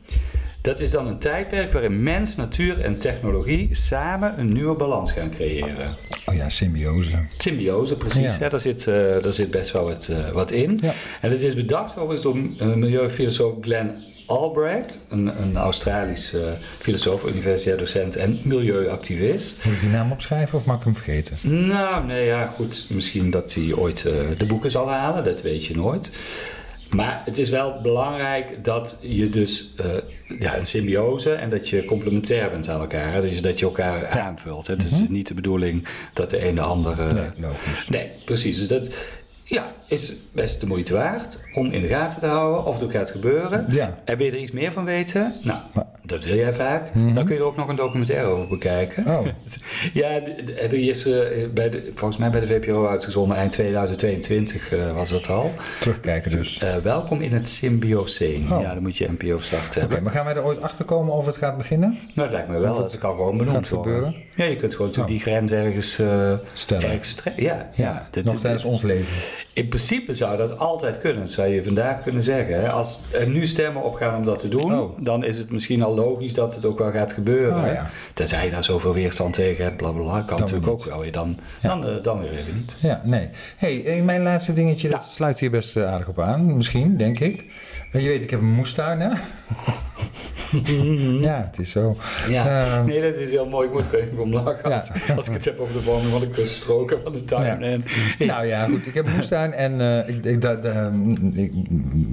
[0.64, 5.31] dat is dan een tijdperk waarin mens, natuur en technologie samen een nieuwe balans gaan
[5.31, 5.96] creëren.
[6.27, 7.16] Oh ja, symbiose.
[7.38, 8.37] Symbiose, precies.
[8.37, 8.48] Ja.
[8.48, 10.79] Daar, zit, eh, daar zit best wel wat, eh, wat in.
[10.83, 10.92] Ja.
[11.20, 12.37] En het is bedacht overigens door
[12.68, 16.35] eh, milieufilosoof Glenn Albrecht, een, een Australisch
[16.79, 19.64] filosoof, universitair docent en milieuactivist.
[19.64, 21.66] Moet ik die naam opschrijven of mag ik hem vergeten?
[21.66, 22.87] Nou, nee, ja, goed.
[22.88, 24.03] Misschien dat hij ooit
[24.38, 26.16] de boeken zal halen, dat weet je nooit.
[26.95, 29.87] Maar het is wel belangrijk dat je dus eh,
[30.41, 33.13] ja, een symbiose en dat je complementair bent aan elkaar.
[33.13, 33.21] Hè?
[33.21, 34.67] Dus dat je elkaar aanvult.
[34.67, 34.75] Hè?
[34.75, 36.99] Het is niet de bedoeling dat de een de ander.
[37.01, 37.15] eh, Mhm.
[37.15, 37.89] Nee, logisch.
[37.89, 38.59] Nee, precies.
[38.59, 38.89] Dus dat
[39.45, 42.93] ja, is best de moeite waard om in de gaten te houden of het ook
[42.93, 43.67] gaat gebeuren.
[43.69, 43.99] Ja.
[44.05, 45.35] En wil je er iets meer van weten?
[45.43, 46.95] Nou, Maar- dat wil jij vaak.
[46.95, 47.15] Mhm.
[47.15, 49.07] Dan kun je er ook nog een documentaire over bekijken.
[49.07, 49.27] Oh.
[49.93, 53.53] Ja, d- d- er is eh, bij de, volgens mij bij de VPRO uitgezonden eind
[53.53, 55.53] 2022 eh, was dat al.
[55.81, 56.59] Terugkijken dus.
[56.59, 58.55] Eh, welkom in het Symbiocene.
[58.55, 58.61] Oh.
[58.61, 61.27] Ja, dan moet je NPO start Oké, maar gaan wij er ooit achter komen of
[61.27, 61.91] het gaat beginnen?
[61.91, 62.77] Nou, dat lijkt me wel.
[62.77, 63.93] Dat kan gewoon benoemd worden.
[63.93, 64.23] gebeuren?
[64.37, 65.07] Ja, je kunt gewoon Oh.
[65.07, 65.93] die grens ergens,
[66.53, 66.89] Stellen.
[66.91, 68.09] ergens stre- Ja, ja.
[68.11, 69.15] dit- Nog tijdens ons leven.
[69.53, 71.20] In principe zou dat altijd kunnen.
[71.23, 72.61] Dat zou je vandaag kunnen zeggen.
[72.61, 72.70] hè.
[72.70, 74.99] Als er nu stemmen opgaan om dat te doen, Oh.
[75.01, 77.57] dan is het misschien al logisch dat het ook wel gaat gebeuren.
[77.64, 77.90] Oh, ja.
[78.14, 80.20] Tenzij je daar zoveel weerstand tegen hebt, blablabla.
[80.23, 81.12] Kan natuurlijk ook wel weer.
[81.12, 81.68] Dan, Ja.
[81.68, 82.77] dan, eh, dan weer even niet.
[82.81, 83.29] Ja, nee.
[83.57, 86.57] hey, eh, mijn laatste dingetje, dat sluit hier best eh, aardig op aan.
[86.57, 87.44] Misschien, denk ik.
[88.03, 89.09] Je weet, ik heb een moestuin, hè?
[91.21, 91.97] Ja, het is zo.
[92.29, 93.67] Ja, Ehm, nee, dat is heel mooi.
[93.69, 94.77] Ik moet er even om lachen Ja.
[95.17, 97.61] als, ik het heb over de vorming van de kuststroken van de tuin.
[97.61, 97.67] Ja.
[97.67, 97.85] En,
[98.27, 98.87] Nou ja, goed.
[98.87, 100.93] Ik heb een moestuin en eh, ik, ik, da- da-
[101.33, 101.53] ik-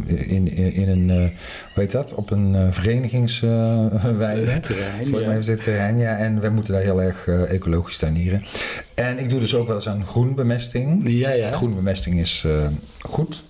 [0.08, 1.30] in, in, een, eh, hoe
[1.74, 2.14] heet dat?
[2.14, 4.60] Op een eh, verenigingsweide.
[4.60, 5.04] terrein.
[5.04, 5.12] Ja.
[5.12, 6.18] maar even zeggen, terrein, ja.
[6.18, 8.44] En wij moeten daar heel erg ecologisch tuinieren.
[8.96, 11.02] En ik doe dus ook wel eens aan groenbemesting.
[11.10, 11.48] Ja, ja.
[11.48, 12.46] Groenbemesting is
[13.00, 13.44] goed.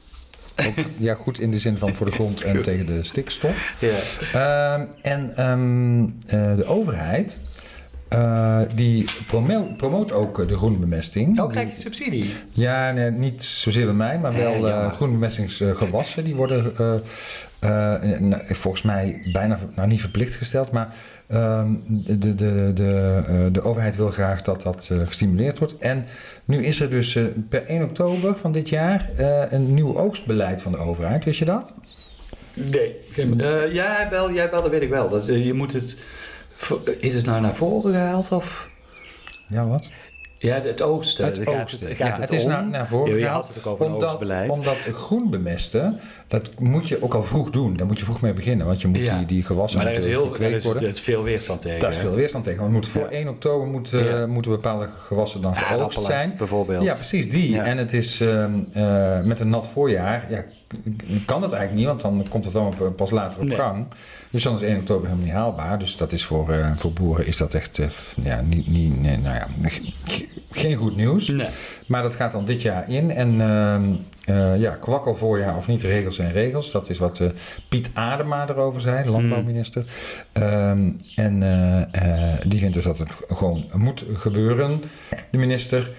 [0.67, 3.73] Ook, ja, goed in de zin van voor de grond en tegen de stikstof.
[3.79, 3.99] ja.
[4.33, 7.39] Ehm, en ehm, eh, de overheid,
[8.12, 11.39] eh, die promo- promoot ook eh, de groenbemesting.
[11.39, 12.34] Oh, krijg je subsidie?
[12.54, 14.86] Ja, nee, niet zozeer bij mij, maar Eh, wel eh.
[16.24, 16.93] Die worden eh,
[17.60, 20.95] eh, nou, volgens mij bijna, nou niet verplicht gesteld, maar
[21.28, 25.78] ehm, de, de, de, de, eh, de overheid wil graag dat dat gestimuleerd wordt.
[25.78, 26.06] En
[26.45, 27.17] nu is er dus
[27.50, 31.26] per 1 oktober van dit jaar eh, een nieuw oogstbeleid van de overheid.
[31.26, 31.74] Wist je dat?
[32.54, 32.95] Nee.
[33.38, 35.10] Eh, ja, wel, jij wel, dat weet ik wel.
[35.10, 35.97] Dat, je moet het...
[37.00, 38.69] Is het nou naar voren gehaald of...
[39.47, 39.91] Ja, wat?
[40.38, 41.26] Ja, het oogsten.
[41.26, 41.88] Het Daar gaat oogsten.
[41.88, 43.45] Het, gaat ja, het, het is naar, naar voren je gehaald.
[43.45, 44.50] had het ook over omdat, oogstbeleid.
[44.50, 47.78] omdat groen bemesten, dat moet je ook al vroeg doen.
[47.78, 49.17] Daar moet je vroeg mee beginnen, want je moet Ja.
[49.17, 50.82] die, die gewassen maar daar moeten heel, daar gekweekt is, worden.
[50.84, 51.80] er is veel weerstand tegen.
[51.80, 52.60] Daar is veel weerstand tegen.
[52.60, 53.10] Want moet voor Ja.
[53.17, 54.28] 1 oktober moet, eh, Ja.
[54.28, 56.34] moeten bepaalde gewassen dan geoogst zijn.
[56.38, 56.84] bijvoorbeeld.
[56.84, 57.52] Ja, precies, die.
[57.52, 57.63] Ja.
[57.65, 60.43] En het is ehm, eh, met een nat voorjaar, ja,
[61.25, 63.57] kan het eigenlijk niet, want dan komt het dan pas later op Nee.
[63.57, 63.86] gang.
[64.29, 65.79] Dus dan is 1 oktober helemaal niet haalbaar.
[65.79, 67.88] Dus dat is voor, eh, voor boeren is dat echt eh,
[68.23, 69.93] ja, niet, niet, nee, nou ja, ge-
[70.51, 71.27] geen goed nieuws.
[71.27, 71.47] Nee.
[71.88, 73.12] Maar dat gaat dan dit jaar in.
[73.12, 73.41] En
[74.25, 76.71] eh, ja, kwakkel voorjaar of niet, regels zijn regels.
[76.71, 77.21] Dat is wat
[77.69, 79.86] Piet Adema erover zei, de landbouwminister.
[80.31, 81.39] Ehm, en
[82.47, 84.81] die vindt dus dat het gewoon moet gebeuren,
[85.31, 85.91] de minister.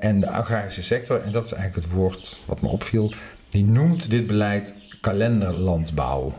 [0.00, 3.12] En de agrarische sector, en dat is eigenlijk het woord wat me opviel,
[3.50, 6.32] die noemt dit beleid kalenderlandbouw.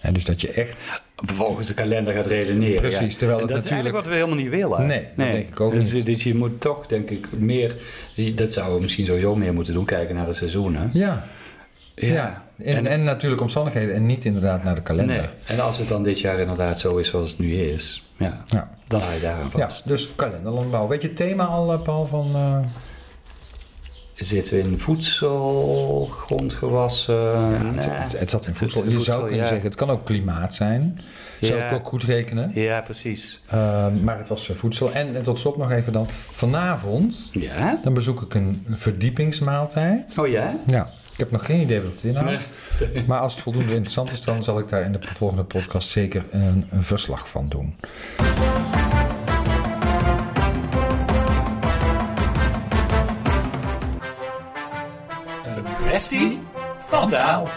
[0.00, 2.80] En dus dat je echt Volgens de kalender gaat redeneren.
[2.80, 3.18] Precies, ja.
[3.18, 4.86] terwijl en het dat is natuurlijk- eigenlijk wat we helemaal niet willen.
[4.86, 6.06] Nee, dat denk ik ook dus, niet.
[6.06, 7.76] Dus je moet toch, denk ik, meer...
[8.34, 10.90] Dat zouden we misschien sowieso meer moeten doen, kijken naar de seizoenen.
[10.92, 11.24] Ja,
[11.94, 12.44] ja.
[12.58, 15.16] En, En- en, natuurlijke omstandigheden en niet inderdaad naar de kalender.
[15.16, 15.26] Nee.
[15.46, 18.70] En als het dan dit jaar inderdaad zo is zoals het nu is, ja, Ja.
[18.86, 19.88] dan hou je daar aan ja, vast.
[19.88, 20.88] dus kalenderlandbouw.
[20.88, 22.30] Weet je het thema al, eh, Paul, van...
[22.34, 22.58] eh,
[24.20, 27.54] Zitten we in voedsel, grondgewassen?
[27.74, 28.88] het, het, het zat in voedsel.
[28.88, 29.46] Je zou kunnen ja.
[29.46, 31.00] zeggen, het kan ook klimaat zijn.
[31.40, 31.66] Zou Ja.
[31.68, 32.50] ik ook goed rekenen.
[32.54, 33.40] Ja, precies.
[33.46, 34.92] Ehm, maar het was eh, voedsel.
[34.92, 36.06] En, en tot slot nog even dan.
[36.32, 37.78] Vanavond, Ja?
[37.82, 40.18] dan bezoek ik een verdiepingsmaaltijd.
[40.18, 40.56] Oh ja?
[40.66, 42.46] Ja, ik heb nog geen idee wat het inhoudt.
[42.94, 43.04] Nee.
[43.08, 46.24] Maar als het voldoende interessant is, dan zal ik daar in de volgende podcast zeker
[46.30, 47.74] een, een verslag van doen.
[56.00, 56.38] Kwestie
[56.78, 57.48] van taal.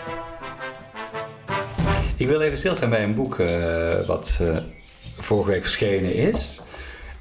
[2.15, 4.57] Ik wil even stilstaan bij een boek eh, wat eh,
[5.17, 6.61] vorige week verschenen is.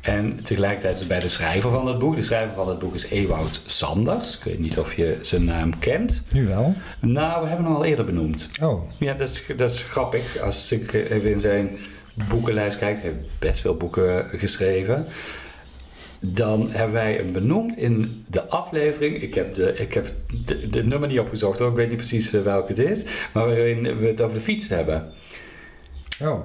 [0.01, 2.17] En tegelijkertijd bij de schrijver van het boek.
[2.17, 4.37] De schrijver van het boek is Ewout Sanders.
[4.37, 6.23] Ik weet niet of je zijn naam kent.
[6.33, 6.75] Nu wel.
[7.01, 8.51] Nou, we hebben hem al eerder benoemd.
[8.63, 10.39] Oh, Ja, dat is, dat is grappig.
[10.41, 11.79] Als ik even in zijn
[12.29, 15.07] boekenlijst kijk, hij heeft best veel boeken geschreven.
[16.25, 19.23] Dan hebben wij hem benoemd in de aflevering.
[19.23, 20.13] Ik heb de, ik heb
[20.45, 23.05] de, de nummer niet opgezocht hoor, ik weet niet precies eh, welke het is.
[23.35, 25.13] Maar waarin we het over de fiets hebben.
[26.21, 26.41] oh.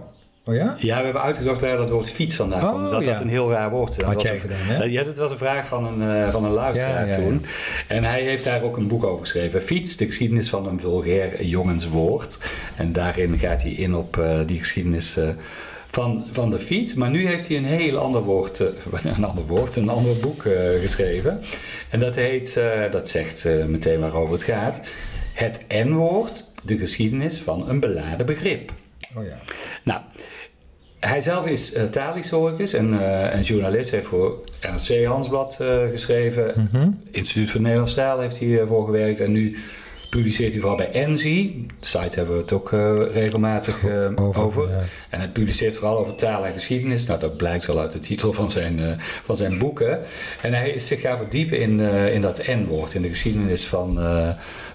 [0.46, 0.76] Oh ja?
[0.80, 2.92] Ja, we hebben uitgezocht waar dat woord fiets vandaan Oh, komt.
[2.92, 3.12] Dat ja.
[3.14, 3.96] dat een heel raar woord is.
[3.96, 4.78] Dat Had was jij gedaan, hè?
[4.78, 7.24] dat- Ja, dat was een vraag van een, eh, van een luisteraar Ja, ja, ja.
[7.28, 7.46] toen.
[7.88, 9.62] En hij heeft daar ook een boek over geschreven.
[9.62, 12.40] Fiets, de geschiedenis van een vulgair jongenswoord.
[12.76, 15.20] En daarin gaat hij in op eh, die geschiedenis
[15.98, 16.94] van, van de fiets.
[16.94, 18.68] Maar nu heeft hij een heel ander woord, eh,
[19.16, 21.42] een ander woord, een ander boek eh, geschreven.
[21.90, 24.82] En dat heet, eh, dat zegt meteen waarover het gaat.
[25.34, 28.74] Het N-woord, de geschiedenis van een beladen begrip.
[29.16, 29.38] Oh ja.
[29.84, 30.02] Nou,
[31.00, 33.92] hij zelf is uh, taalhistoricus en, uh, en journalist.
[33.92, 36.70] heeft voor NRC Hansblad uh, geschreven.
[36.72, 36.90] Mhm.
[37.12, 39.20] Instituut voor Nederlands Taal heeft hij voor gewerkt.
[39.20, 39.58] En nu
[40.18, 41.66] publiceert hij vooral bij Enzi.
[41.80, 44.42] De site hebben we het ook uh, regelmatig uh, over.
[44.42, 44.70] over.
[44.70, 44.84] Ja.
[45.10, 47.06] En het publiceert vooral over taal en geschiedenis.
[47.06, 48.92] Nou, dat blijkt wel uit de titel van zijn, uh,
[49.24, 50.00] van zijn boeken.
[50.42, 52.94] En hij is zich gaan verdiepen in, in dat N-woord.
[52.94, 54.00] In de geschiedenis van,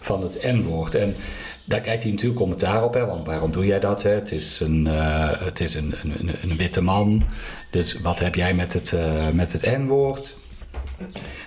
[0.01, 0.95] van het N-woord.
[0.95, 1.15] En
[1.65, 2.95] daar krijgt hij natuurlijk commentaar op.
[2.95, 4.03] Hè, want waarom doe jij dat?
[4.03, 4.11] Hè?
[4.11, 4.87] Het is, een,
[5.45, 7.25] het is een, een, een, witte man.
[7.71, 8.95] Dus wat heb jij met het,
[9.33, 10.37] met het N-woord?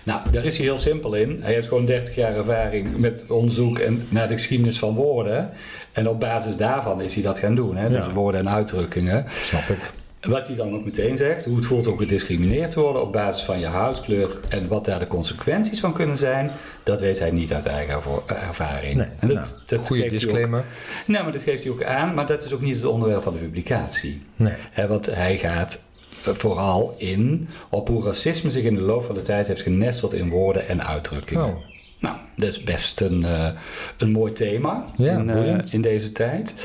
[0.03, 1.39] Nou, daar is hij heel simpel in.
[1.41, 5.49] Hij heeft gewoon 30 jaar ervaring met het onderzoek en naar de geschiedenis van woorden.
[5.91, 7.75] En op basis daarvan is hij dat gaan doen.
[7.75, 7.89] Hè?
[7.89, 8.11] Dus Ja.
[8.13, 9.25] woorden en uitdrukkingen.
[9.41, 9.89] Snap ik.
[10.21, 13.43] Wat hij dan ook meteen zegt, hoe het voelt om gediscrimineerd te worden op basis
[13.43, 16.51] van je huidskleur en wat daar de consequenties van kunnen zijn,
[16.83, 17.95] dat weet hij niet uit eigen
[18.27, 18.95] ervaring.
[18.95, 20.63] Nee, en dat, nou, dat goede ook- disclaimer.
[21.05, 23.33] nou, maar dat geeft hij ook aan, maar dat is ook niet het onderwerp van
[23.33, 24.21] de publicatie.
[24.35, 24.53] Nee.
[24.71, 25.83] Hè, want hij gaat
[26.33, 30.29] vooral in op hoe racisme zich in de loop van de tijd heeft genesteld in
[30.29, 31.45] woorden en uitdrukkingen.
[31.45, 31.55] Oh.
[31.99, 33.49] Nou, dat is best een, eh,
[33.97, 36.55] een mooi thema Ja, in, eh, in deze tijd.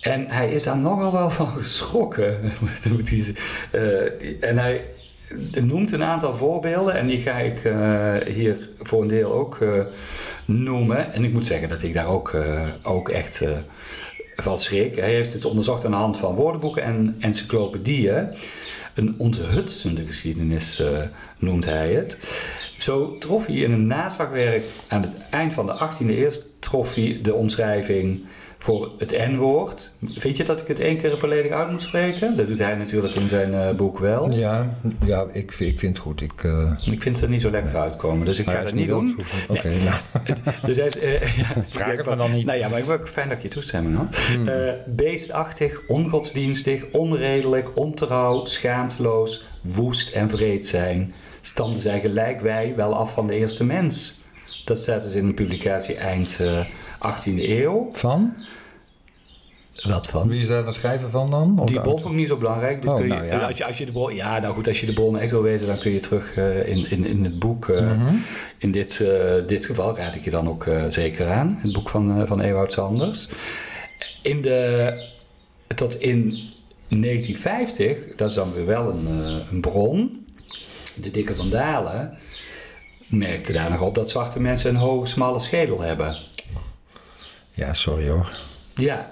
[0.00, 2.40] En hij is daar nogal wel van geschrokken.
[3.70, 4.84] eh, en hij
[5.62, 9.84] noemt een aantal voorbeelden en die ga ik eh, hier voor een deel ook eh,
[10.44, 11.12] noemen.
[11.12, 13.50] En ik moet zeggen dat ik daar ook, eh, ook echt eh,
[14.36, 14.96] van schrik.
[14.96, 18.36] Hij heeft het onderzocht aan de hand van woordenboeken en encyclopedieën.
[18.94, 20.86] Een onthutsende geschiedenis eh,
[21.38, 22.22] noemt hij het.
[22.76, 27.18] Zo trof hij in een naslagwerk aan het eind van de 18e eeuw trof hij
[27.22, 28.24] de omschrijving
[28.64, 29.92] voor het N-woord.
[30.16, 32.36] Vind je dat ik het één keer volledig uit moet spreken?
[32.36, 34.32] Dat doet hij natuurlijk in zijn eh, boek wel.
[34.32, 36.20] Ja, ja ik, vind- ik vind het goed.
[36.20, 38.74] Ik, eh, Ik vind ze er niet zo lekker uitkomen, dus ik ga dat je
[38.76, 39.16] niet doen.
[39.48, 39.96] Oké, nou.
[40.66, 42.46] Dus hij is, eh, ja, ik Vraag het van- me dan niet.
[42.46, 44.16] Nou ja, maar ik vind fijn dat ik je toestemming had.
[44.16, 44.48] Hmm.
[44.48, 51.14] Eh, beestachtig, ongodsdienstig, onredelijk, ontrouw, schaamteloos, woest en vreed zijn.
[51.40, 54.20] Stamden zij gelijk wij wel af van de eerste mens.
[54.64, 56.60] Dat staat dus in een publicatie eind eh,
[57.06, 57.88] 18e eeuw.
[57.92, 58.34] Van?
[59.82, 60.28] Wat van?
[60.28, 61.58] Wie is daar de schrijver van dan?
[61.58, 62.00] Of Die bron auteur?
[62.00, 62.84] vond ik niet zo belangrijk.
[62.86, 63.38] Oh, kun je, nou ja.
[63.46, 65.42] als, je, als je de bron, ja, nou goed, als je de bron echt wil
[65.42, 67.68] weten, dan kun je terug eh, in, in, in het boek.
[67.68, 68.14] eh, Mhm.
[68.58, 71.58] In dit, eh, dit geval raad ik je dan ook eh, zeker aan.
[71.62, 73.28] Het boek van, eh, van Ewout Sanders.
[74.22, 74.92] In de,
[75.74, 76.38] tot in
[76.88, 80.26] 1950, dat is dan weer wel een, eh, een bron.
[80.96, 82.16] De dikke vandalen
[83.06, 86.16] merkte daar nog op dat zwarte mensen een hoge, smalle schedel hebben.
[87.54, 88.38] Ja, sorry hoor.
[88.74, 89.10] Ja.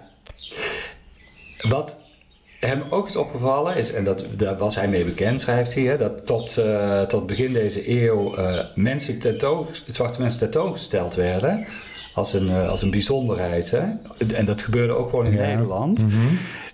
[1.59, 2.01] Wat
[2.61, 5.97] hem ook is opgevallen is, en dat, daar was hij mee bekend, schrijft hij, hè,
[5.97, 11.67] dat tot, eh, tot begin deze eeuw eh, mensen tentoon, zwarte mensen tentoongesteld werden
[12.15, 13.71] als een, eh, als een bijzonderheid.
[13.71, 13.83] Hè?
[14.35, 15.47] En dat gebeurde ook gewoon in Ja.
[15.47, 16.07] Nederland.
[16.07, 16.17] Mhm.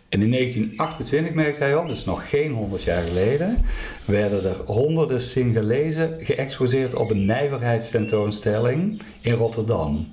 [0.08, 3.58] En in 1928 merkte hij op, dus nog geen 100 jaar geleden,
[4.04, 10.12] werden er honderden Singalezen geëxposeerd op een nijverheidstentoonstelling in Rotterdam.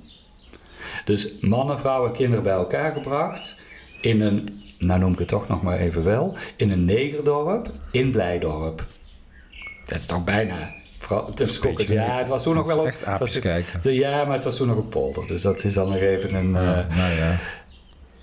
[1.06, 3.60] Dus mannen, vrouwen en kinderen bij elkaar gebracht
[4.00, 8.10] in een, nou noem ik het toch nog maar even wel, in een negerdorp in
[8.10, 8.84] Blijdorp.
[9.86, 10.74] Dat is toch bijna.
[11.08, 13.92] Het ja, het was toen nog wel echt was- kijken.
[13.94, 15.26] Ja, maar het was toen nog een polder.
[15.26, 16.56] Dus dat is dan nog even een.
[16.56, 17.38] eh, nou ja.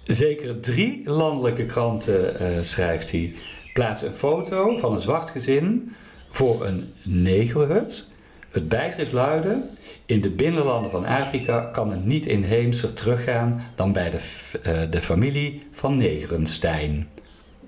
[0.03, 3.35] Zeker drie landelijke kranten, eh, schrijft hij,
[3.73, 5.95] plaatsen een foto van een zwart gezin
[6.29, 8.11] voor een negerhut.
[8.49, 9.63] Het bijschrift luidde:
[10.05, 14.19] In de binnenlanden van Afrika kan het niet inheemser teruggaan dan bij de,
[14.63, 17.09] eh, de familie van Negerenstein.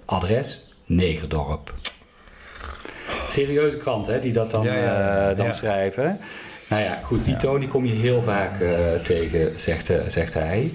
[0.06, 1.74] Adres: Negerdorp.
[3.28, 5.52] Serieuze krant, hè, die dat dan, Ja, ja, ja, eh, dan ja.
[5.52, 6.20] schrijven.
[6.70, 10.72] Nou ja, goed, die toon die kom je heel vaak eh, tegen, zegt, zegt hij.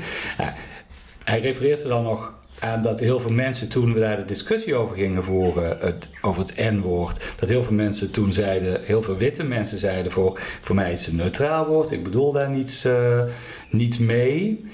[1.25, 4.75] Hij refereert er dan nog aan dat heel veel mensen toen we daar de discussie
[4.75, 9.16] over gingen voeren, het, over het N-woord, dat heel veel mensen toen zeiden, heel veel
[9.16, 12.85] witte mensen zeiden voor, voor mij is het een neutraal woord, ik bedoel daar niets,
[12.85, 13.23] eh,
[13.70, 14.64] niet mee.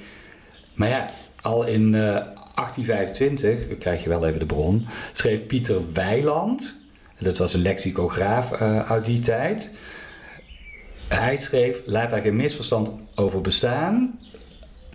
[0.74, 2.00] Maar ja, al in eh,
[2.54, 6.74] 1825, dan krijg je wel even de bron, schreef Pieter Weiland,
[7.18, 9.76] dat was een lexicograaf eh, uit die tijd.
[11.08, 14.18] Hij schreef, laat daar geen misverstand over bestaan.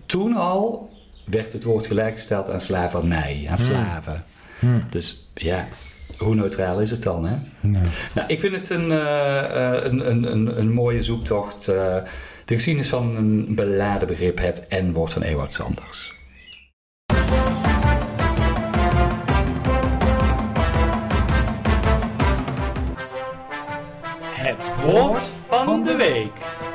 [0.06, 0.91] Toen al
[1.32, 4.24] werd het woord gelijkgesteld aan slavernij, aan slaven.
[4.60, 4.86] Hmm.
[4.90, 5.68] Dus ja,
[6.18, 7.36] hoe neutraal is het dan, hè?
[7.60, 7.82] Nee.
[8.16, 11.68] Nou, ik vind het een, eh, eh, een, een, een, een mooie zoektocht.
[11.68, 11.98] eh,
[12.46, 16.14] de geschiedenis van een beladen begrip, het N-woord van Ewout Sanders.
[24.34, 26.71] Het woord van de week.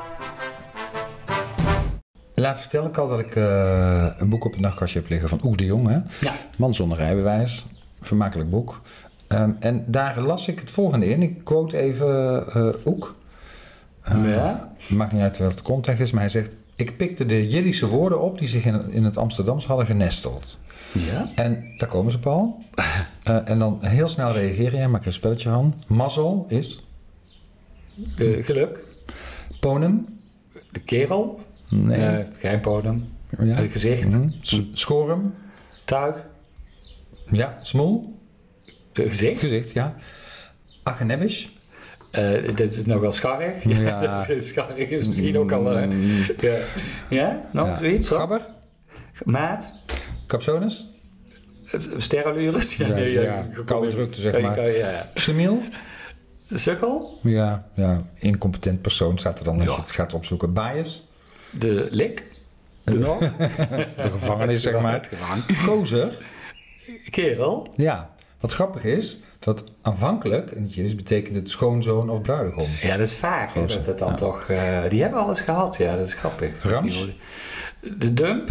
[2.39, 5.41] Laatst vertel ik al dat ik eh, een boek op het nachtkastje heb liggen van
[5.45, 5.89] Oek de Jong.
[5.89, 5.99] Hè?
[6.21, 6.33] Ja.
[6.59, 7.67] Man zonder rijbewijs.
[8.01, 8.81] Vermakelijk boek.
[9.27, 11.23] Ehm, en daar las ik het volgende in.
[11.23, 13.15] Ik quote even eh Oek.
[14.03, 14.73] Eh, Ja.
[14.89, 16.57] Maakt niet uit welke context is, maar hij zegt...
[16.77, 20.59] Ik pikte de Jiddische woorden op die zich in, in het Amsterdams hadden genesteld.
[20.93, 21.31] Ja.
[21.35, 22.59] En daar komen ze, Paul.
[23.45, 24.79] En dan heel snel reageren.
[24.79, 25.75] Jij maakt er een spelletje van.
[25.87, 26.83] Mazzel is
[28.19, 28.85] geluk.
[29.61, 30.07] ponem.
[30.73, 31.41] De kerel.
[31.69, 31.99] Nee.
[31.99, 32.25] Eh,
[33.43, 33.57] ja.
[33.57, 34.13] gezicht.
[34.13, 34.31] Mhm.
[34.41, 35.35] S- Schorum.
[35.85, 36.17] Tuig.
[37.31, 37.59] Ja.
[37.61, 38.19] Smoel.
[38.93, 39.41] gezicht.
[39.41, 39.95] Gezicht, ja.
[40.83, 41.55] Agenebbisch.
[42.11, 43.65] Eh, dit is nog wel scharrig.
[43.65, 44.27] Ja.
[44.29, 45.87] is, scharrig is misschien ook al...
[45.87, 46.57] Mm, ja.
[47.11, 47.77] ja, nog ja.
[47.77, 48.09] zoiets?
[48.09, 48.19] hoor?
[48.19, 48.41] Gabber.
[49.25, 49.73] Maat.
[50.27, 50.95] Capsones.
[51.97, 52.77] Sterrenlures?
[52.77, 54.61] Ja, ja, koude drukte, zeg maar.
[54.61, 55.11] ja, ja.
[55.15, 55.63] Slemiel?
[56.51, 57.19] Sukkel?
[57.23, 59.75] Ja, ja, incompetent persoon staat er dan als Ja.
[59.75, 60.53] je het gaat opzoeken.
[60.53, 61.09] Bias?
[61.51, 62.25] De lik?
[62.85, 63.19] De, nog?
[64.03, 64.93] de gevangenis, zeg maar.
[64.93, 65.11] Het.
[65.65, 66.19] Gozer?
[67.11, 67.69] Kerel?
[67.77, 68.15] Ja.
[68.41, 72.69] Wat grappig is, dat aanvankelijk, en Jiddisch betekent het schoonzoon of bruidegom.
[72.83, 74.15] Ja, dat is hè, Gozer, dat het dan ja.
[74.15, 74.49] toch...
[74.49, 75.97] eh, die hebben alles gehad, ja.
[75.97, 76.63] Dat is grappig.
[76.63, 77.09] Rams?
[77.81, 78.51] De dump?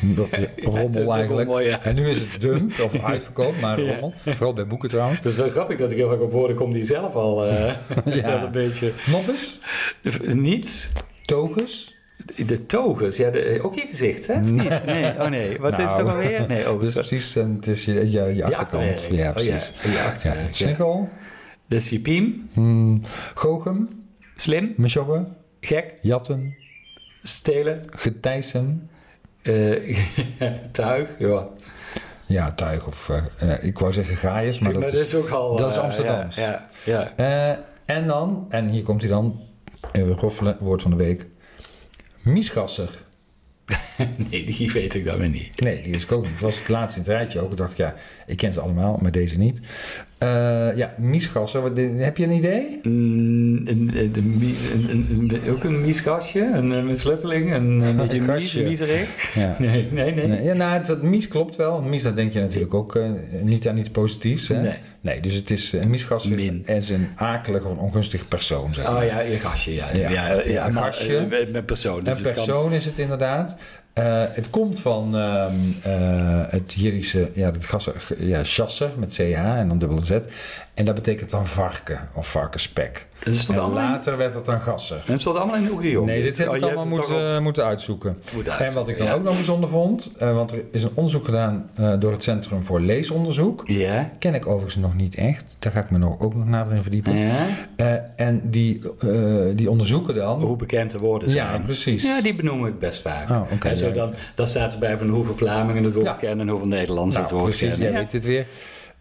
[0.00, 1.48] de Rommel eigenlijk.
[1.48, 1.82] rommel, ja.
[1.82, 4.12] En nu is het dump of uitverkoop, maar rommel.
[4.24, 5.20] Vooral bij boeken trouwens.
[5.20, 7.72] Dat is wel grappig dat ik heel vaak op woorden kom die zelf al eh,
[8.04, 8.42] Ja.
[8.42, 8.92] een beetje...
[9.10, 9.58] Nobbes?
[10.22, 10.88] Niets?
[11.22, 11.93] Togus?
[12.46, 14.40] De toges, ja, de, ook je gezicht, hè?
[14.40, 14.84] Niet?
[14.84, 15.58] Nee, oh nee.
[15.60, 16.46] Wat is het Nou, ook alweer?
[16.48, 18.82] Nee, oh, Dat is zo- precies, en het is je, je, je je achterkant.
[18.82, 19.00] achterwerk.
[19.22, 19.72] Ja, Oh, precies.
[19.82, 20.52] ja, je Ja, achterwerk, ja.
[20.52, 21.08] Snikkel?
[21.66, 23.00] De Sipiem, Hmm,
[23.34, 23.88] Gochem?
[24.36, 25.26] slim, Meshobbe?
[25.60, 26.54] gek, Jatten?
[27.22, 28.90] stelen, Getijsen?
[29.42, 29.98] eh,
[30.72, 31.46] tuig, ja.
[32.26, 33.08] Ja, tuig of...
[33.08, 35.14] eh, eh, ik wou zeggen gaaiers, maar dat is...
[35.14, 35.56] ook al...
[35.56, 36.36] dat is eh, Amsterdams.
[36.36, 37.50] Ja, ja, ja.
[37.50, 39.40] Eh, en dan, en hier komt hij dan,
[39.92, 41.26] even roffelen, woord van de week.
[42.24, 43.02] Miesgasser.
[44.30, 45.60] Nee, die weet ik dan weer niet.
[45.60, 46.32] Nee, die wist ik ook niet.
[46.32, 47.50] Het was het laatste in het rijtje ook.
[47.50, 47.94] Ik dacht, ja,
[48.26, 49.60] ik ken ze allemaal, maar deze niet.
[50.18, 51.60] Eh, ja, miesgasser.
[51.62, 52.80] Wat- Heb je een idee?
[52.82, 57.80] Mm, een, een, een, mie- een, een- een- ook een miesgastje, een, een mislukkeling, een,
[57.80, 58.62] een beetje mies, gastje.
[58.64, 59.34] miezerig.
[59.34, 59.56] Ja.
[59.64, 60.26] Nee, nee, nee.
[60.26, 61.80] Nee, ja, nou, het, het mies klopt wel.
[61.82, 63.10] Mies, dat denk je natuurlijk ook eh,
[63.42, 64.48] niet aan iets positiefs.
[64.48, 64.60] Hè?
[64.62, 64.74] Nee.
[65.00, 68.74] Nee, dus het is een miesgasser is, een akelig of een ongunstig persoon.
[68.74, 68.96] Zeg maar.
[69.02, 69.86] Oh ja, je gastje, ja.
[69.94, 71.16] Ja, ja, ja, een maar, gastje.
[71.16, 72.00] eh, Met, persoon.
[72.00, 73.56] Dus Een het kan- persoon is het inderdaad.
[73.94, 75.52] Eh, het komt van ehm,
[75.82, 75.92] eh,
[76.48, 80.10] het Jiddische, ja, het gassen, ja, jasser met CH en dan dubbele Z.
[80.74, 83.06] En dat betekent dan varken of varkenspek.
[83.30, 84.96] Stond En in- later werd het dan gassen.
[85.04, 86.04] het stond allemaal in de Oegdio.
[86.04, 88.16] Nee, dit heb Oh, ik allemaal moeten, moeten uitzoeken.
[88.58, 89.12] En wat ik dan ja.
[89.12, 92.80] ook nog bijzonder vond, eh, want er is een onderzoek gedaan door het Centrum voor
[92.80, 93.62] Leesonderzoek.
[93.66, 94.10] Ja.
[94.18, 95.56] Ken ik overigens nog niet echt.
[95.58, 97.16] Daar ga ik me nog, ook nog nader in verdiepen.
[97.16, 97.32] ja.
[98.16, 98.78] En die,
[99.54, 100.40] die onderzoeken dan.
[100.42, 101.52] Hoe bekend de woorden zijn.
[101.52, 102.02] Ja, precies.
[102.02, 103.30] Ja, die benoem ik best vaak.
[103.30, 106.12] Oh, oké, en zo dan, dan staat erbij van hoeveel Vlamingen het woord Ja.
[106.12, 107.78] kennen en hoeveel Nederlanders Nou, het woord precies, kennen.
[107.86, 107.98] jij Ja.
[107.98, 108.46] weet het weer.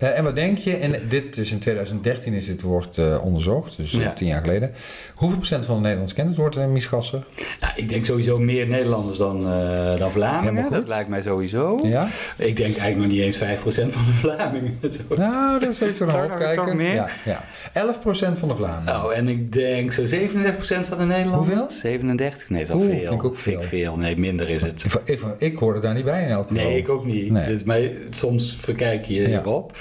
[0.03, 0.75] Eh, en wat denk je?
[0.75, 4.13] En dit is in 2013 is dit woord eh, onderzocht, dus eh, Ja.
[4.13, 4.71] tien jaar geleden.
[5.15, 7.23] Hoeveel procent van de Nederlanders kent het woord uh, miesgasser?
[7.61, 10.71] Nou, ik denk sowieso meer Nederlanders dan, eh, dan Vlamingen.
[10.71, 11.79] Dat lijkt mij sowieso.
[11.83, 12.07] Ja?
[12.37, 14.79] Ik denk eigenlijk nog niet eens 5% van de Vlamingen.
[15.17, 16.63] Nou, dat zou je toch nog opkijken.
[16.65, 16.93] toch meer?
[16.93, 17.45] Ja, ja.
[17.73, 18.85] 11 procent van de Vlamingen.
[18.93, 21.47] Nou, en ik denk zo 37% van de Nederlanders.
[21.57, 21.69] Hoeveel?
[21.69, 22.49] 37?
[22.49, 22.99] Nee, dat is Oeh, veel.
[22.99, 23.61] vind ik ook veel.
[23.61, 23.95] veel.
[23.97, 24.83] Nee, minder is het.
[24.83, 26.63] Ik, ik, ik hoorde daar niet bij in elk geval.
[26.63, 27.31] Nee, ik ook niet.
[27.31, 27.47] Nee.
[27.47, 29.39] Dus mij, soms verkijk je Ja.
[29.39, 29.77] erop.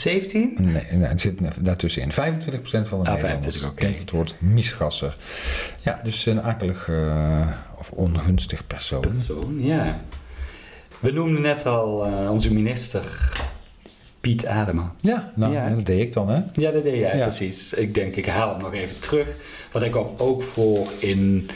[0.00, 0.56] 17?
[0.60, 2.10] Nee, nee, het zit daartussenin.
[2.12, 3.74] 25% van de Ah, Nederlanders 25, oké.
[3.74, 5.16] kent het woord miesgasser.
[5.80, 9.00] Ja, dus een akelig eh, of ongunstig persoon.
[9.00, 10.00] Persoon, ja.
[11.00, 13.02] We noemden net al eh, onze minister
[14.20, 14.94] Piet Adema.
[15.00, 15.68] Ja, nou, Ja.
[15.68, 16.42] dat deed ik dan, hè?
[16.52, 17.22] Ja, dat deed jij Ja.
[17.22, 17.72] precies.
[17.72, 19.26] Ik denk, ik haal hem nog even terug.
[19.72, 21.50] Want hij kwam ook voor in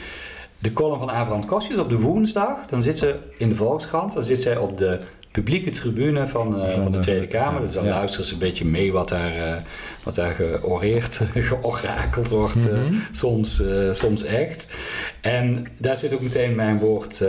[0.58, 2.66] de column van Avrand Kostjes op de woensdag.
[2.66, 4.12] Dan zit ze in de Volkskrant.
[4.12, 5.00] Dan zit zij op de
[5.34, 7.60] publieke tribune van, eh, Van de de- Tweede Kamer.
[7.60, 7.90] Dus dan ja.
[7.90, 9.62] luisteren ze een beetje mee wat daar, eh,
[10.02, 12.68] wat daar georeerd, georakeld wordt.
[12.70, 12.94] eh, Mhm.
[13.12, 14.74] soms, soms echt.
[15.20, 17.24] En daar zit ook meteen mijn woord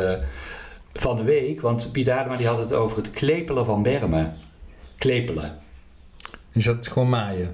[0.94, 1.62] van de week.
[1.62, 4.34] Want Piet Adema die had het over het klepelen van bermen.
[4.98, 5.58] Klepelen.
[6.52, 7.54] Is dat gewoon maaien?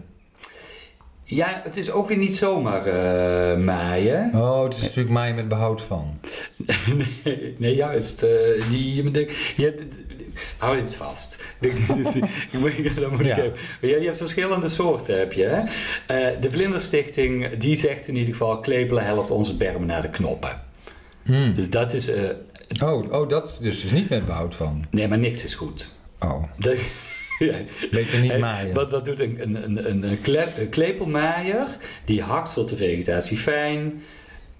[1.36, 4.32] Ja, het is ook weer niet zomaar eh, maaien.
[4.34, 6.20] Oh, het is natuurlijk maaien met behoud van.
[7.24, 8.24] nee, nee, juist.
[8.24, 8.30] eh,
[8.70, 10.00] die, je, je, hebt-
[10.58, 11.44] hou dit vast.
[11.60, 12.14] dus,
[12.52, 12.76] je moet,
[13.26, 13.38] Ja.
[13.38, 15.44] ik je, je hebt verschillende soorten, heb je.
[15.44, 15.60] Hè?
[16.08, 18.60] Eh, de Vlinderstichting, die zegt in ieder geval...
[18.60, 20.62] klepelen helpt onze bermen naar de knoppen.
[21.24, 21.54] Hmm.
[21.54, 22.12] Dus dat is...
[22.84, 24.86] Oh, oh, dat dus, dus niet met behoud van.
[24.90, 25.92] nee, maar niks is goed.
[26.20, 26.78] Oh, Dat.
[27.92, 28.74] Beter niet maaien.
[28.74, 31.78] Wat, wat doet een, een, een, een, een, kle- een klepelmaaier?
[32.06, 34.04] Die hakselt de vegetatie fijn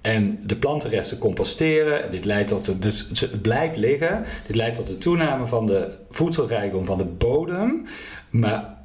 [0.02, 2.04] en de plantenresten composteren.
[2.04, 4.26] En Dit leidt tot de, dus het blijft liggen.
[4.48, 7.86] Dit leidt tot de toename van de voedselrijkdom van de bodem.
[8.30, 8.78] Maar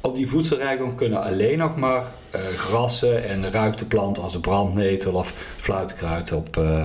[0.00, 5.54] op die voedselrijkdom kunnen alleen nog maar eh, grassen en ruikteplanten als de brandnetel of
[5.56, 6.84] fluitkruid op eh,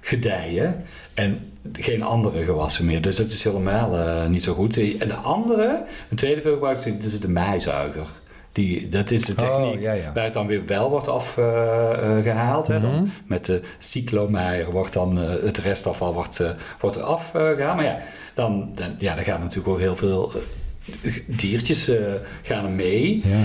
[0.00, 0.84] gedijen.
[1.14, 3.02] En geen andere gewassen meer.
[3.02, 4.76] Dus dat is helemaal eh, niet zo goed.
[4.98, 8.06] En de andere, een tweede veelgebruikte, dat is de maaizuiger.
[8.52, 10.12] Die, dat is de techniek Oh, ja, ja.
[10.12, 12.68] waar het dan weer wel wordt afgehaald.
[12.68, 12.80] Mhm.
[12.80, 16.50] dan met de cyclomaaier wordt dan eh, het restafval wordt, eh,
[16.80, 17.76] wordt er afgehaald.
[17.76, 17.98] maar ja
[18.34, 20.32] dan, dan, ja, dan gaan natuurlijk ook heel veel
[21.02, 21.96] eh, diertjes eh,
[22.42, 23.28] gaan er mee.
[23.28, 23.44] Ja.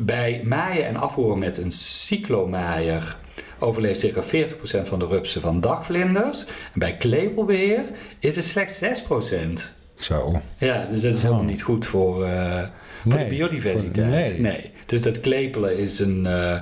[0.00, 3.16] Bij maaien en afvoeren met een cyclomaaier
[3.58, 6.44] overleeft circa 40% van de rupsen van dagvlinders.
[6.46, 7.84] En bij klepelbeheer
[8.18, 9.74] is het slechts 6%.
[9.94, 10.40] Zo.
[10.58, 12.62] Ja, dus dat is helemaal niet goed voor, eh,
[13.02, 14.30] voor Nee, de biodiversiteit.
[14.30, 14.70] voor- nee.
[14.86, 16.26] Dus dat klepelen is een...
[16.26, 16.60] eh,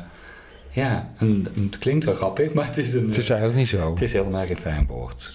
[0.72, 3.06] ja, een, het klinkt wel grappig, maar het is een...
[3.06, 3.90] Het is eigenlijk niet zo.
[3.90, 5.34] het is helemaal geen fijn woord.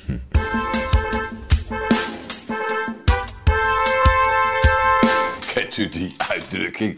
[5.53, 6.93] Kent u die uitdrukking?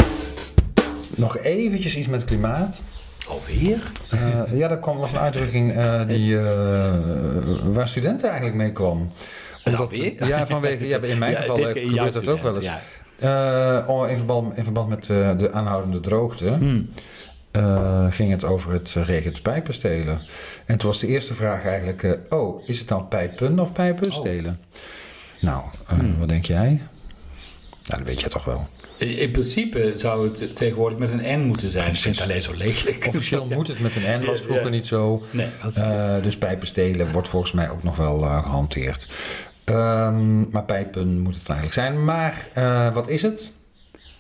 [1.15, 2.83] Nog eventjes iets met klimaat.
[3.27, 3.91] Alweer?
[4.09, 6.93] Eh, ja, dat kwam, was een uitdrukking eh, die, eh,
[7.63, 9.11] waar studenten eigenlijk mee kwam.
[9.75, 10.27] alweer?
[10.27, 12.69] ja, vanwege, ja, in mijn Ja, geval gebeurt dat ook wel eens.
[13.19, 13.83] Ja.
[13.87, 15.05] Oh, in, verband, in verband met
[15.39, 16.89] de aanhoudende droogte Hmm.
[18.09, 20.21] ging het over het regent pijpen stelen.
[20.65, 24.59] En toen was de eerste vraag eigenlijk: Oh, is het nou pijpen of pijpen stelen?
[25.41, 26.19] Nou, Hmm.
[26.19, 26.81] wat denk jij?
[27.87, 28.67] Nou, dat weet je toch wel.
[28.97, 31.89] In in principe zou het tegenwoordig met een N moeten zijn.
[31.89, 33.03] Ik vind het alleen zo lelijk.
[33.07, 34.69] Officieel moet het met een N, was vroeger ja.
[34.69, 35.23] niet zo.
[35.31, 39.07] Nee, is- Eh, dus pijpen stelen wordt volgens mij ook nog wel eh, gehanteerd.
[39.63, 42.03] Ehm, maar pijpen moet het eigenlijk zijn.
[42.05, 43.51] Maar eh, wat is het?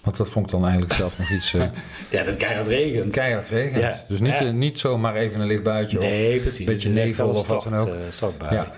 [0.07, 1.61] Want dat vond ik dan eigenlijk zelf nog iets eh
[2.09, 3.13] ja, dat keihard regent.
[3.13, 3.83] keihard regent.
[3.83, 4.03] Ja.
[4.07, 4.45] Dus niet, Ja.
[4.45, 5.99] eh, niet zomaar even een licht buitje.
[5.99, 6.65] Nee, precies.
[6.65, 7.87] beetje nevel een of wat dan ook.
[7.87, 7.93] eh.
[8.27, 8.71] Of, ja,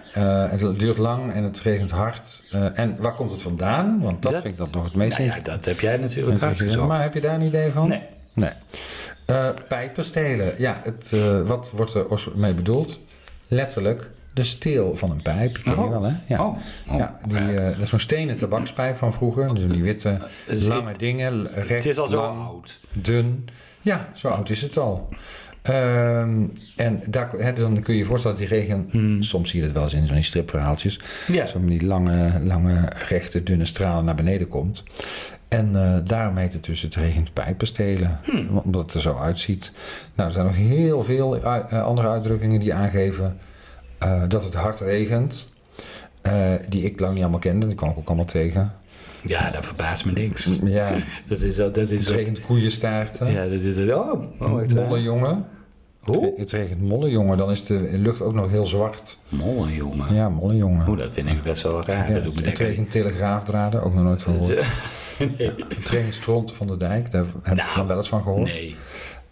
[0.50, 2.44] het duurt lang en het regent hard.
[2.74, 4.00] En waar komt het vandaan?
[4.02, 6.88] Want dat, vind ik dan nog het meest nou ja, dat heb jij natuurlijk uitgezocht.
[6.88, 7.88] Maar heb je daar een idee van?
[7.88, 8.02] Nee.
[8.34, 8.52] Nee.
[9.26, 10.54] Eh, pijpen stelen.
[10.58, 11.14] Ja, het,
[11.46, 12.06] wat wordt er
[12.36, 13.00] mee bedoeld?
[13.48, 14.10] Letterlijk
[14.40, 15.54] de steel van een pijp.
[15.64, 15.90] Ken je Oh.
[15.90, 16.14] wel, hè?
[16.28, 16.46] Ja.
[16.46, 16.58] Oh.
[16.90, 16.98] Oh.
[16.98, 19.54] Ja, die, eh, dat is zo'n stenen tabakspijp van vroeger.
[19.56, 20.18] Dus die witte,
[20.48, 21.48] Dus lange dingen.
[21.54, 22.80] Recht, Het is al zo lang, oud.
[23.02, 23.48] dun.
[23.82, 25.10] Ja, zo oud is het al.
[25.62, 26.44] Ehm,
[26.76, 29.18] en daar, dan kun je je voorstellen dat die regen...
[29.24, 31.00] Soms zie je dat wel eens in zo'n stripverhaaltjes.
[31.26, 31.36] Hmm.
[31.36, 31.46] Ja.
[31.46, 34.84] Zo met die lange, lange, rechte, dunne stralen naar beneden komt.
[35.48, 38.20] En eh, daarom heet het dus het regent pijpen stelen.
[38.24, 38.58] Hmm.
[38.64, 39.72] Omdat het er zo uitziet.
[40.16, 43.38] Nou, er zijn nog heel veel eh, andere uitdrukkingen die aangeven...
[44.00, 45.50] eh, dat het hard regent.
[46.22, 46.34] eh,
[46.70, 47.66] die ik lang niet allemaal kende.
[47.68, 48.74] Die kwam ik ook allemaal tegen.
[49.24, 50.50] Ja, dat verbaast me niks.
[50.64, 50.92] Ja,
[51.28, 53.32] Dat is, dat is het regent koeienstaarten.
[53.32, 53.94] Ja, dat is het.
[53.94, 54.86] Oh, oh echt waar?
[54.86, 55.46] Mollenjongen.
[56.00, 56.34] Hoe?
[56.38, 59.18] Het regent mollenjongen, dan is de lucht ook nog heel zwart.
[59.30, 60.16] Molle, jongen.
[60.16, 60.88] Ja, mollenjongen.
[60.90, 62.08] Oeh, dat vind ik best wel raar.
[62.08, 64.68] Ja, dat doet het regent telegraafdraden, ook nog nooit van gehoord.
[65.38, 65.52] nee.
[65.76, 68.44] Het regent stront van de dijk, daar heb ik Nou, dan wel eens van gehoord.
[68.54, 68.76] Nee.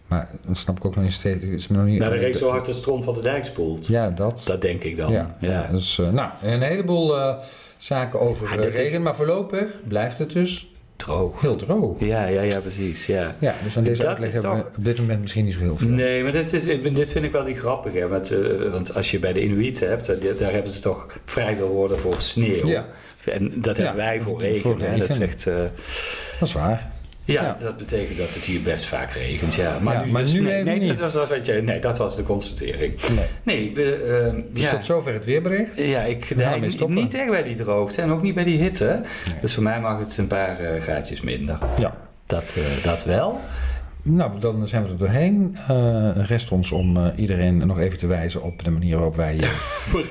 [0.08, 1.44] Maar dat snap ik ook nog niet steeds.
[1.44, 3.86] Is me nog niet, Nou, de reeks zo hard de stront van de dijk spoelt.
[3.86, 4.42] Ja, dat.
[4.46, 5.12] Dat denk ik dan.
[5.12, 5.68] ja, ja.
[5.70, 7.34] dus eh, nou, een heleboel eh,
[7.76, 9.02] zaken over Ah, eh, is- regen.
[9.02, 11.40] Maar voorlopig blijft het dus Droog.
[11.40, 12.00] heel droog.
[12.00, 13.06] Ja, ja, ja, precies.
[13.06, 13.34] Ja.
[13.38, 15.60] Ja, dus aan deze Dat uitleg is hebben we op dit moment misschien niet zo
[15.60, 15.88] heel veel.
[15.88, 17.92] Nee, maar dit, is, dit vind ik wel niet grappig.
[17.92, 18.08] Hè?
[18.08, 18.34] Want,
[18.72, 20.06] want als je bij de Inuiten hebt,
[20.38, 22.66] daar hebben ze toch vrij veel woorden voor sneeuw.
[22.66, 22.86] Ja.
[23.24, 24.90] En dat Ja, hebben wij voor voor regen.
[24.90, 24.98] hè?
[24.98, 25.54] Dat eh,
[26.38, 26.90] Dat is waar.
[27.32, 27.56] Ja, Ja.
[27.60, 29.54] dat betekent dat het hier best vaak regent.
[29.54, 29.78] Ja.
[29.80, 30.88] Maar Ja, nu, maar dus nu nee, even nee, niet.
[30.88, 32.94] Dat was, dat, weet je, nee, dat was de constatering.
[33.14, 33.26] Nee.
[33.42, 33.92] Nee, we,
[34.34, 34.70] eh, Dus ja.
[34.70, 35.86] tot zover het weerbericht.
[35.86, 39.00] Ja, ik nee, niet echt bij die droogte en ook niet bij die hitte.
[39.40, 41.58] Dus voor mij mag het een paar eh, graadjes minder.
[41.78, 41.96] Ja.
[42.26, 43.40] Dat, eh, dat wel.
[44.02, 45.56] Nou, dan zijn we er doorheen.
[45.68, 49.38] Eh rest ons om eh, iedereen nog even te wijzen op de manier waarop wij
[49.40, 49.48] eh,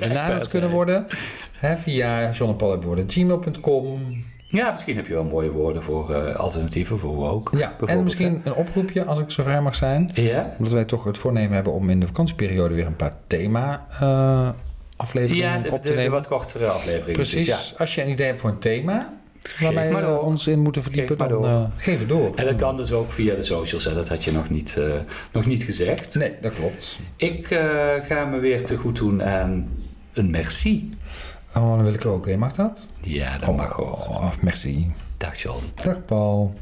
[0.00, 1.06] benaderd kunnen worden.
[1.52, 4.24] Hè, via johnandpaul.gmail.com.
[4.50, 7.58] Ja, misschien heb je wel mooie woorden voor eh, alternatieven voor woke.
[7.58, 10.10] Ja, en misschien een oproepje als ik zo vrij mag zijn.
[10.14, 10.54] Ja?
[10.58, 14.48] Omdat wij toch het voornemen hebben om in de vakantieperiode weer een paar thema eh,
[14.96, 16.10] afleveringen Ja, de, op te de, nemen.
[16.12, 17.12] wat kortere afleveringen.
[17.12, 17.46] Precies.
[17.46, 17.76] Dus, ja.
[17.78, 19.16] Als je een idee hebt voor een thema
[19.60, 20.20] waar wij maar eh, door.
[20.22, 22.34] ons in moeten verdiepen, Geef dan eh, geef het door.
[22.34, 23.94] En dat kan dus ook via de socials, hè?
[23.94, 24.78] dat had je nog niet,
[25.32, 26.14] nog niet gezegd.
[26.14, 26.98] Nee, dat klopt.
[27.16, 27.46] Ik
[28.08, 29.68] ga me weer te goed doen aan
[30.12, 30.90] een merci.
[31.56, 32.26] Oh, dan wil ik ook.
[32.26, 32.36] hè.
[32.36, 32.86] Mag dat?
[33.00, 33.92] Ja, dat mag gewoon.
[33.92, 34.92] Oh, merci.
[35.16, 35.62] Dag John.
[35.74, 36.54] Dag Paul.